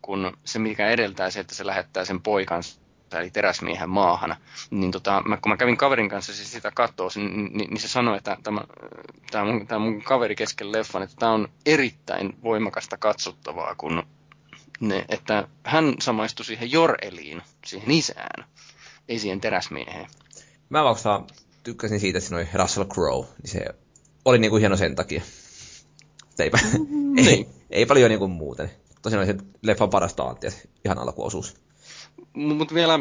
kun 0.03 0.37
se 0.45 0.59
mikä 0.59 0.89
edeltää 0.89 1.31
se, 1.31 1.41
että 1.41 1.55
se 1.55 1.67
lähettää 1.67 2.05
sen 2.05 2.23
poikansa 2.23 2.81
eli 3.21 3.31
teräsmiehen 3.31 3.91
maahan, 3.91 4.37
niin 4.71 4.91
tota, 4.91 5.23
mä, 5.27 5.37
kun 5.37 5.53
mä 5.53 5.57
kävin 5.57 5.77
kaverin 5.77 6.09
kanssa 6.09 6.35
siis 6.35 6.53
sitä 6.53 6.71
katsoa, 6.71 7.09
niin, 7.15 7.35
niin, 7.37 7.71
niin, 7.71 7.81
se 7.81 7.89
sanoi, 7.89 8.17
että 8.17 8.37
tämä, 8.43 8.61
tämä, 9.31 9.45
mun, 9.45 9.67
tämä 9.67 9.79
mun 9.79 10.03
kaveri 10.03 10.37
kesken 10.37 10.73
leffan, 10.73 11.03
että 11.03 11.17
tämä 11.19 11.33
on 11.33 11.49
erittäin 11.67 12.37
voimakasta 12.43 12.97
katsottavaa, 12.97 13.75
kun 13.75 14.03
ne, 14.81 15.05
että 15.09 15.49
hän 15.65 15.95
samaistui 16.01 16.45
siihen 16.45 16.73
Jor-Eliin, 16.73 17.43
siihen 17.67 17.91
isään, 17.91 18.45
ei 19.09 19.19
siihen 19.19 19.41
teräsmieheen. 19.41 20.07
Mä 20.69 20.85
vaikka 20.85 21.27
tykkäsin 21.63 22.01
siitä, 22.01 22.19
että 22.19 22.29
siinä 22.29 22.39
oli 22.39 22.63
Russell 22.63 22.87
Crowe, 22.87 23.27
niin 23.43 23.51
se 23.51 23.65
oli 24.25 24.39
niinku 24.39 24.57
hieno 24.57 24.77
sen 24.77 24.97
takia. 24.97 25.23
Eipä, 26.39 26.59
niin. 27.15 27.29
ei, 27.29 27.49
ei 27.71 27.87
paljon 27.87 28.11
niinku 28.11 28.29
muuten. 28.29 28.71
Tosiaan 29.03 29.25
oli 29.25 29.33
se 29.33 29.45
leffan 29.63 29.91
parasta 29.91 30.23
antia, 30.23 30.51
ihan 30.85 30.99
alkuosuus. 30.99 31.66
Mutta 32.37 32.75
vielä 32.75 32.99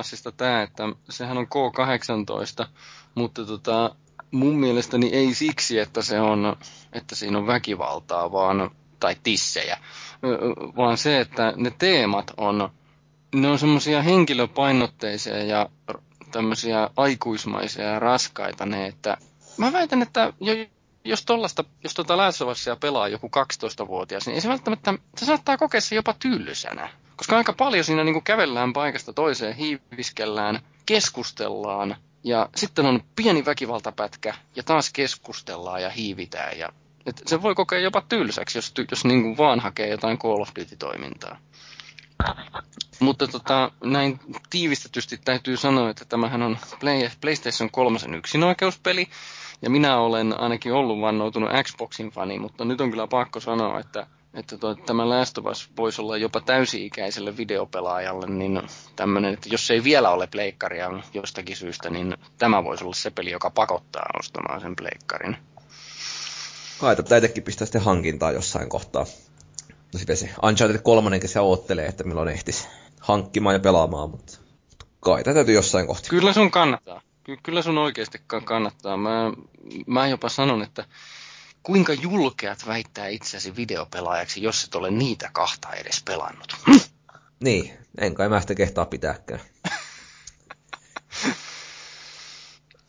Usista 0.00 0.32
tämä, 0.32 0.62
että 0.62 0.82
sehän 1.10 1.38
on 1.38 1.46
K18, 1.46 2.66
mutta 3.14 3.44
tota, 3.44 3.94
mun 4.30 4.54
mielestäni 4.54 5.08
ei 5.12 5.34
siksi, 5.34 5.78
että 5.78 6.02
se 6.02 6.20
on, 6.20 6.56
että 6.92 7.14
siinä 7.14 7.38
on 7.38 7.46
väkivaltaa, 7.46 8.32
vaan, 8.32 8.70
tai 9.00 9.16
tissejä, 9.22 9.78
vaan 10.76 10.96
se, 10.98 11.20
että 11.20 11.52
ne 11.56 11.72
teemat 11.78 12.30
on, 12.36 12.68
ne 13.34 13.48
on 13.48 13.58
semmoisia 13.58 14.02
henkilöpainotteisia 14.02 15.42
ja 15.44 15.68
tämmöisiä 16.32 16.90
aikuismaisia 16.96 17.84
ja 17.84 17.98
raskaita 17.98 18.66
ne, 18.66 18.86
että 18.86 19.16
mä 19.56 19.72
väitän, 19.72 20.02
että 20.02 20.32
jo, 20.40 20.52
jos 21.04 21.24
tollasta, 21.24 21.64
jos 21.84 21.94
tuota 21.94 22.16
pelaa 22.76 23.08
joku 23.08 23.26
12-vuotias, 23.82 24.26
niin 24.26 24.34
ei 24.34 24.40
se 24.40 24.48
välttämättä, 24.48 24.94
se 25.16 25.26
saattaa 25.26 25.58
kokea 25.58 25.80
se 25.80 25.94
jopa 25.94 26.14
tyllysänä. 26.18 26.88
Koska 27.20 27.36
aika 27.36 27.52
paljon 27.52 27.84
siinä 27.84 28.04
niin 28.04 28.12
kuin 28.12 28.24
kävellään 28.24 28.72
paikasta 28.72 29.12
toiseen, 29.12 29.54
hiiviskellään, 29.54 30.60
keskustellaan 30.86 31.96
ja 32.24 32.48
sitten 32.56 32.86
on 32.86 33.04
pieni 33.16 33.44
väkivaltapätkä 33.44 34.34
ja 34.56 34.62
taas 34.62 34.90
keskustellaan 34.92 35.82
ja 35.82 35.90
hiivitään. 35.90 36.58
Ja, 36.58 36.68
et 37.06 37.22
se 37.26 37.42
voi 37.42 37.54
kokea 37.54 37.78
jopa 37.78 38.02
tylsäksi, 38.08 38.58
jos, 38.58 38.72
jos 38.90 39.04
niin 39.04 39.22
kuin 39.22 39.36
vaan 39.36 39.60
hakee 39.60 39.88
jotain 39.88 40.18
Call 40.18 40.40
of 40.40 40.50
Duty-toimintaa. 40.60 41.38
Mutta 43.00 43.28
tota, 43.28 43.70
näin 43.84 44.20
tiivistetysti 44.50 45.18
täytyy 45.24 45.56
sanoa, 45.56 45.90
että 45.90 46.04
tämähän 46.04 46.42
on 46.42 46.58
Play, 46.80 47.08
PlayStation 47.20 47.70
3 47.70 47.98
yksinoikeuspeli, 48.16 49.08
ja 49.62 49.70
minä 49.70 49.98
olen 49.98 50.40
ainakin 50.40 50.72
ollut 50.72 51.00
vannoutunut 51.00 51.50
Xboxin 51.62 52.10
fani, 52.10 52.38
mutta 52.38 52.64
nyt 52.64 52.80
on 52.80 52.90
kyllä 52.90 53.06
pakko 53.06 53.40
sanoa, 53.40 53.80
että, 53.80 54.06
että 54.34 54.58
tuo, 54.58 54.74
tämä 54.74 55.08
Last 55.08 55.38
of 55.38 55.46
Us 55.46 55.70
voisi 55.76 56.02
olla 56.02 56.16
jopa 56.16 56.40
täysi-ikäiselle 56.40 57.36
videopelaajalle, 57.36 58.26
niin 58.26 58.62
tämmöinen, 58.96 59.34
että 59.34 59.48
jos 59.48 59.70
ei 59.70 59.84
vielä 59.84 60.10
ole 60.10 60.26
pleikkaria 60.26 60.90
jostakin 61.14 61.56
syystä, 61.56 61.90
niin 61.90 62.16
tämä 62.38 62.64
voisi 62.64 62.84
olla 62.84 62.94
se 62.94 63.10
peli, 63.10 63.30
joka 63.30 63.50
pakottaa 63.50 64.06
ostamaan 64.18 64.60
sen 64.60 64.76
pleikkarin. 64.76 65.36
Kai 66.80 66.96
tätä 66.96 67.16
itsekin 67.16 67.42
pistää 67.42 67.66
sitten 67.66 67.82
hankintaa 67.82 68.32
jossain 68.32 68.68
kohtaa. 68.68 69.06
No 69.92 69.98
sitten 69.98 70.16
se 70.16 70.30
Uncharted 70.42 70.80
3 70.82 71.20
se 71.26 71.40
oottelee, 71.40 71.86
että 71.86 72.04
milloin 72.04 72.28
ehtisi 72.28 72.68
hankkimaan 73.00 73.54
ja 73.54 73.60
pelaamaan, 73.60 74.10
mutta 74.10 74.38
kai 75.00 75.24
tätä 75.24 75.34
täytyy 75.34 75.54
jossain 75.54 75.86
kohtaa. 75.86 76.10
Kyllä 76.10 76.32
sun 76.32 76.50
kannattaa. 76.50 77.00
Ky- 77.24 77.38
kyllä 77.42 77.62
sun 77.62 77.78
oikeasti 77.78 78.20
kannattaa. 78.44 78.96
Mä, 78.96 79.32
mä 79.86 80.06
jopa 80.08 80.28
sanon, 80.28 80.62
että 80.62 80.84
kuinka 81.62 81.92
julkeat 81.92 82.66
väittää 82.66 83.08
itseäsi 83.08 83.56
videopelaajaksi, 83.56 84.42
jos 84.42 84.64
et 84.64 84.74
ole 84.74 84.90
niitä 84.90 85.30
kahta 85.32 85.72
edes 85.72 86.02
pelannut. 86.04 86.56
Niin, 87.40 87.72
en 87.98 88.14
kai 88.14 88.28
mä 88.28 88.40
sitä 88.40 88.54
kehtaa 88.54 88.86
pitääkään. 88.86 89.40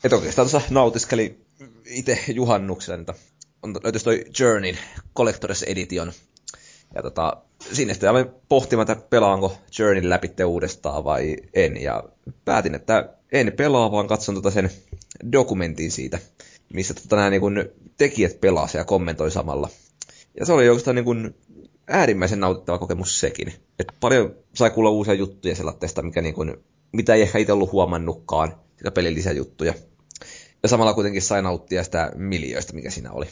Et 0.04 0.14
oikeastaan 0.14 0.50
tuossa 0.50 0.68
nautiskeli 0.70 1.46
itse 1.86 2.20
juhannuksena, 2.28 3.00
että 3.00 3.14
on, 3.64 3.76
löytyisi 3.84 4.04
toi 4.04 4.26
Journey 4.40 4.76
Collector's 5.20 5.64
Edition. 5.68 6.14
Ja 6.96 7.02
tota, 7.02 7.38
sinne 7.72 7.94
sitten 7.94 8.10
aloin 8.10 8.30
pohtimaan, 8.50 8.92
että 8.92 9.08
pelaanko 9.10 9.58
Journey 9.80 10.10
läpi 10.10 10.44
uudestaan 10.46 11.04
vai 11.04 11.38
en. 11.54 11.82
Ja 11.82 12.04
päätin, 12.46 12.76
että 12.76 13.10
en 13.32 13.54
pelaa, 13.58 13.92
vaan 13.92 14.08
katson 14.08 14.36
tota 14.36 14.52
sen 14.52 14.72
dokumentin 15.32 15.92
siitä, 15.92 16.20
missä 16.74 16.94
tota 16.94 17.16
nämä 17.16 17.30
niin 17.30 17.42
tekijät 17.98 18.42
pelasivat 18.42 18.82
ja 18.82 18.86
kommentoi 18.86 19.32
samalla. 19.32 19.70
Ja 20.40 20.46
se 20.46 20.54
oli 20.54 20.70
oikeastaan 20.70 20.96
niin 20.96 21.06
kun, 21.06 21.36
äärimmäisen 21.88 22.40
nautittava 22.40 22.78
kokemus 22.78 23.20
sekin. 23.20 23.54
Et 23.80 23.88
paljon 24.00 24.36
sai 24.54 24.70
kuulla 24.70 24.90
uusia 24.90 25.14
juttuja 25.14 25.56
sellaista, 25.56 26.02
mikä 26.02 26.22
niin 26.22 26.34
kun, 26.34 26.64
mitä 26.92 27.14
ei 27.14 27.22
ehkä 27.22 27.38
itse 27.38 27.54
ollut 27.54 27.72
huomannutkaan, 27.72 28.56
sitä 28.78 28.92
pelin 28.92 29.16
lisäjuttuja. 29.16 29.74
Ja 30.64 30.70
samalla 30.70 30.94
kuitenkin 30.94 31.22
sai 31.22 31.42
nauttia 31.42 31.84
sitä 31.84 32.12
miljöistä, 32.16 32.74
mikä 32.74 32.90
siinä 32.90 33.12
oli. 33.12 33.26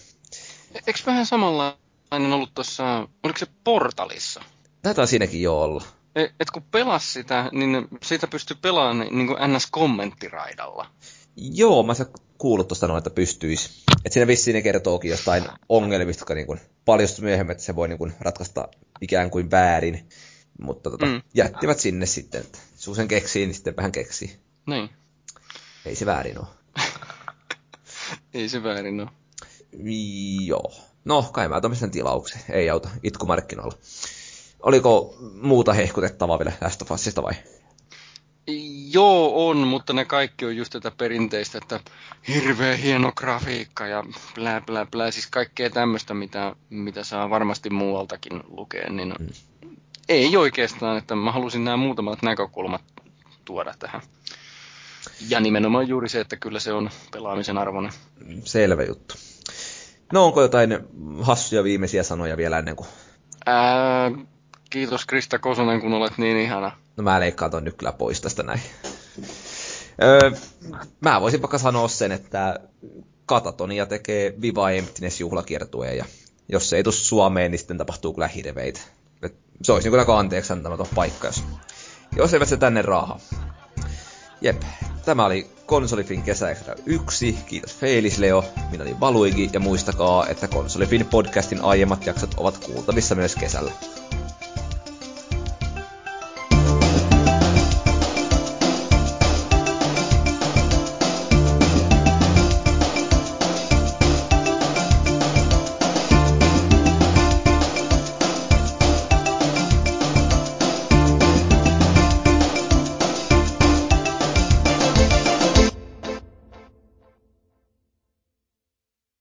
Eikö 0.87 0.99
vähän 1.05 1.25
samanlainen 1.25 2.33
ollut 2.33 2.53
tuossa, 2.53 3.07
oliko 3.23 3.39
se 3.39 3.47
Portalissa? 3.63 4.41
Taitaa 4.81 5.05
siinäkin 5.05 5.41
jo 5.41 5.61
olla. 5.61 5.83
Et, 6.15 6.31
et 6.39 6.51
kun 6.51 6.63
pelas 6.71 7.13
sitä, 7.13 7.49
niin 7.51 7.87
siitä 8.03 8.27
pystyy 8.27 8.57
pelaamaan 8.61 9.07
niin 9.11 9.27
kuin 9.27 9.39
NS-kommenttiraidalla. 9.39 10.85
Joo, 11.35 11.83
mä 11.83 11.93
oon 11.99 12.28
kuullut 12.39 12.67
tuosta 12.67 12.87
noin, 12.87 12.97
että 12.97 13.09
pystyisi. 13.09 13.69
Että 14.05 14.13
siinä 14.13 14.27
vissiin 14.27 14.53
ne 14.53 14.61
kertookin 14.61 15.11
jostain 15.11 15.43
ongelmista, 15.69 16.21
jotka 16.21 16.35
niin 16.35 16.59
paljastui 16.85 17.23
myöhemmin, 17.23 17.51
että 17.51 17.63
se 17.63 17.75
voi 17.75 17.87
niin 17.87 17.97
kuin 17.97 18.13
ratkaista 18.19 18.67
ikään 19.01 19.29
kuin 19.29 19.51
väärin. 19.51 20.09
Mutta 20.61 20.89
tota, 20.89 21.05
mm. 21.05 21.21
jättivät 21.33 21.79
sinne 21.79 22.05
sitten, 22.05 22.41
että 22.41 22.59
sun 22.75 22.95
sen 22.95 23.07
keksii, 23.07 23.45
niin 23.45 23.53
sitten 23.53 23.75
vähän 23.75 23.91
keksii. 23.91 24.39
Niin. 24.67 24.89
Ei 25.85 25.95
se 25.95 26.05
väärin 26.05 26.39
ole. 26.39 26.47
Ei 28.33 28.49
se 28.49 28.63
väärin 28.63 29.01
ole. 29.01 29.09
Joo. 30.45 30.71
No, 31.05 31.29
kai 31.33 31.47
mä 31.47 31.61
tämmöisen 31.61 31.91
tilauksen. 31.91 32.41
Ei 32.49 32.69
auta 32.69 32.89
itkumarkkinoilla. 33.03 33.77
Oliko 34.59 35.17
muuta 35.41 35.73
hehkutettavaa 35.73 36.39
vielä 36.39 36.51
Last 36.61 36.81
of 36.81 36.91
Usista 36.91 37.23
vai? 37.23 37.33
Joo, 38.93 39.49
on, 39.49 39.57
mutta 39.57 39.93
ne 39.93 40.05
kaikki 40.05 40.45
on 40.45 40.55
just 40.55 40.73
tätä 40.73 40.91
perinteistä, 40.91 41.57
että 41.57 41.79
hirveä 42.27 42.75
hieno 42.75 43.11
grafiikka 43.11 43.87
ja 43.87 44.03
blä 44.35 44.61
blä 44.65 44.85
blä, 44.91 45.11
siis 45.11 45.27
kaikkea 45.27 45.69
tämmöistä, 45.69 46.13
mitä, 46.13 46.55
mitä 46.69 47.03
saa 47.03 47.29
varmasti 47.29 47.69
muualtakin 47.69 48.43
lukea, 48.47 48.89
niin 48.89 49.13
mm. 49.19 49.27
ei 50.09 50.37
oikeastaan, 50.37 50.97
että 50.97 51.15
mä 51.15 51.31
halusin 51.31 51.63
nämä 51.63 51.77
muutamat 51.77 52.21
näkökulmat 52.21 52.81
tuoda 53.45 53.73
tähän. 53.79 54.01
Ja 55.29 55.39
nimenomaan 55.39 55.87
juuri 55.87 56.09
se, 56.09 56.19
että 56.19 56.35
kyllä 56.35 56.59
se 56.59 56.73
on 56.73 56.89
pelaamisen 57.11 57.57
arvoinen. 57.57 57.91
Selvä 58.43 58.83
juttu. 58.83 59.15
No 60.13 60.25
onko 60.25 60.41
jotain 60.41 60.79
hassuja 61.21 61.63
viimeisiä 61.63 62.03
sanoja 62.03 62.37
vielä 62.37 62.59
ennen 62.59 62.75
kuin... 62.75 62.87
Ää, 63.45 64.11
kiitos 64.69 65.05
Krista 65.05 65.39
Kosonen, 65.39 65.81
kun 65.81 65.93
olet 65.93 66.17
niin 66.17 66.37
ihana. 66.37 66.71
No 66.99 67.03
mä 67.03 67.19
leikkaan 67.19 67.51
ton 67.51 67.63
nyt 67.63 67.75
kyllä 67.77 67.91
pois 67.91 68.21
tästä 68.21 68.43
näin. 68.43 68.61
Öö, 70.03 70.31
mä 71.01 71.21
voisin 71.21 71.41
vaikka 71.41 71.57
sanoa 71.57 71.87
sen, 71.87 72.11
että 72.11 72.59
Katatonia 73.25 73.85
tekee 73.85 74.33
Viva 74.41 74.69
Emptiness 74.69 75.19
juhlakiertueen 75.19 75.97
ja 75.97 76.05
jos 76.49 76.69
se 76.69 76.77
ei 76.77 76.83
tule 76.83 76.93
Suomeen, 76.93 77.51
niin 77.51 77.59
sitten 77.59 77.77
tapahtuu 77.77 78.13
kyllä 78.13 78.27
hirveitä. 78.27 78.79
Se 79.63 79.71
olisi 79.71 79.89
kyllä 79.89 80.05
anteeksi 80.17 80.53
antamaton 80.53 80.87
paikka, 80.95 81.27
jos, 81.27 81.43
jos 82.15 82.33
eivät 82.33 82.49
se 82.49 82.57
tänne 82.57 82.81
raaha. 82.81 83.19
Jep, 84.41 84.61
tämä 85.05 85.25
oli 85.25 85.49
Konsolifin 85.65 86.23
kesäekstra 86.23 86.75
1. 86.85 87.37
Kiitos 87.47 87.77
Feilis 87.77 88.17
Leo, 88.17 88.45
minä 88.71 88.83
olin 88.83 88.99
Valuigi 88.99 89.49
ja 89.53 89.59
muistakaa, 89.59 90.27
että 90.27 90.47
Konsolifin 90.47 91.05
podcastin 91.05 91.61
aiemmat 91.61 92.05
jaksot 92.05 92.33
ovat 92.37 92.57
kuultavissa 92.57 93.15
myös 93.15 93.35
kesällä. 93.35 93.71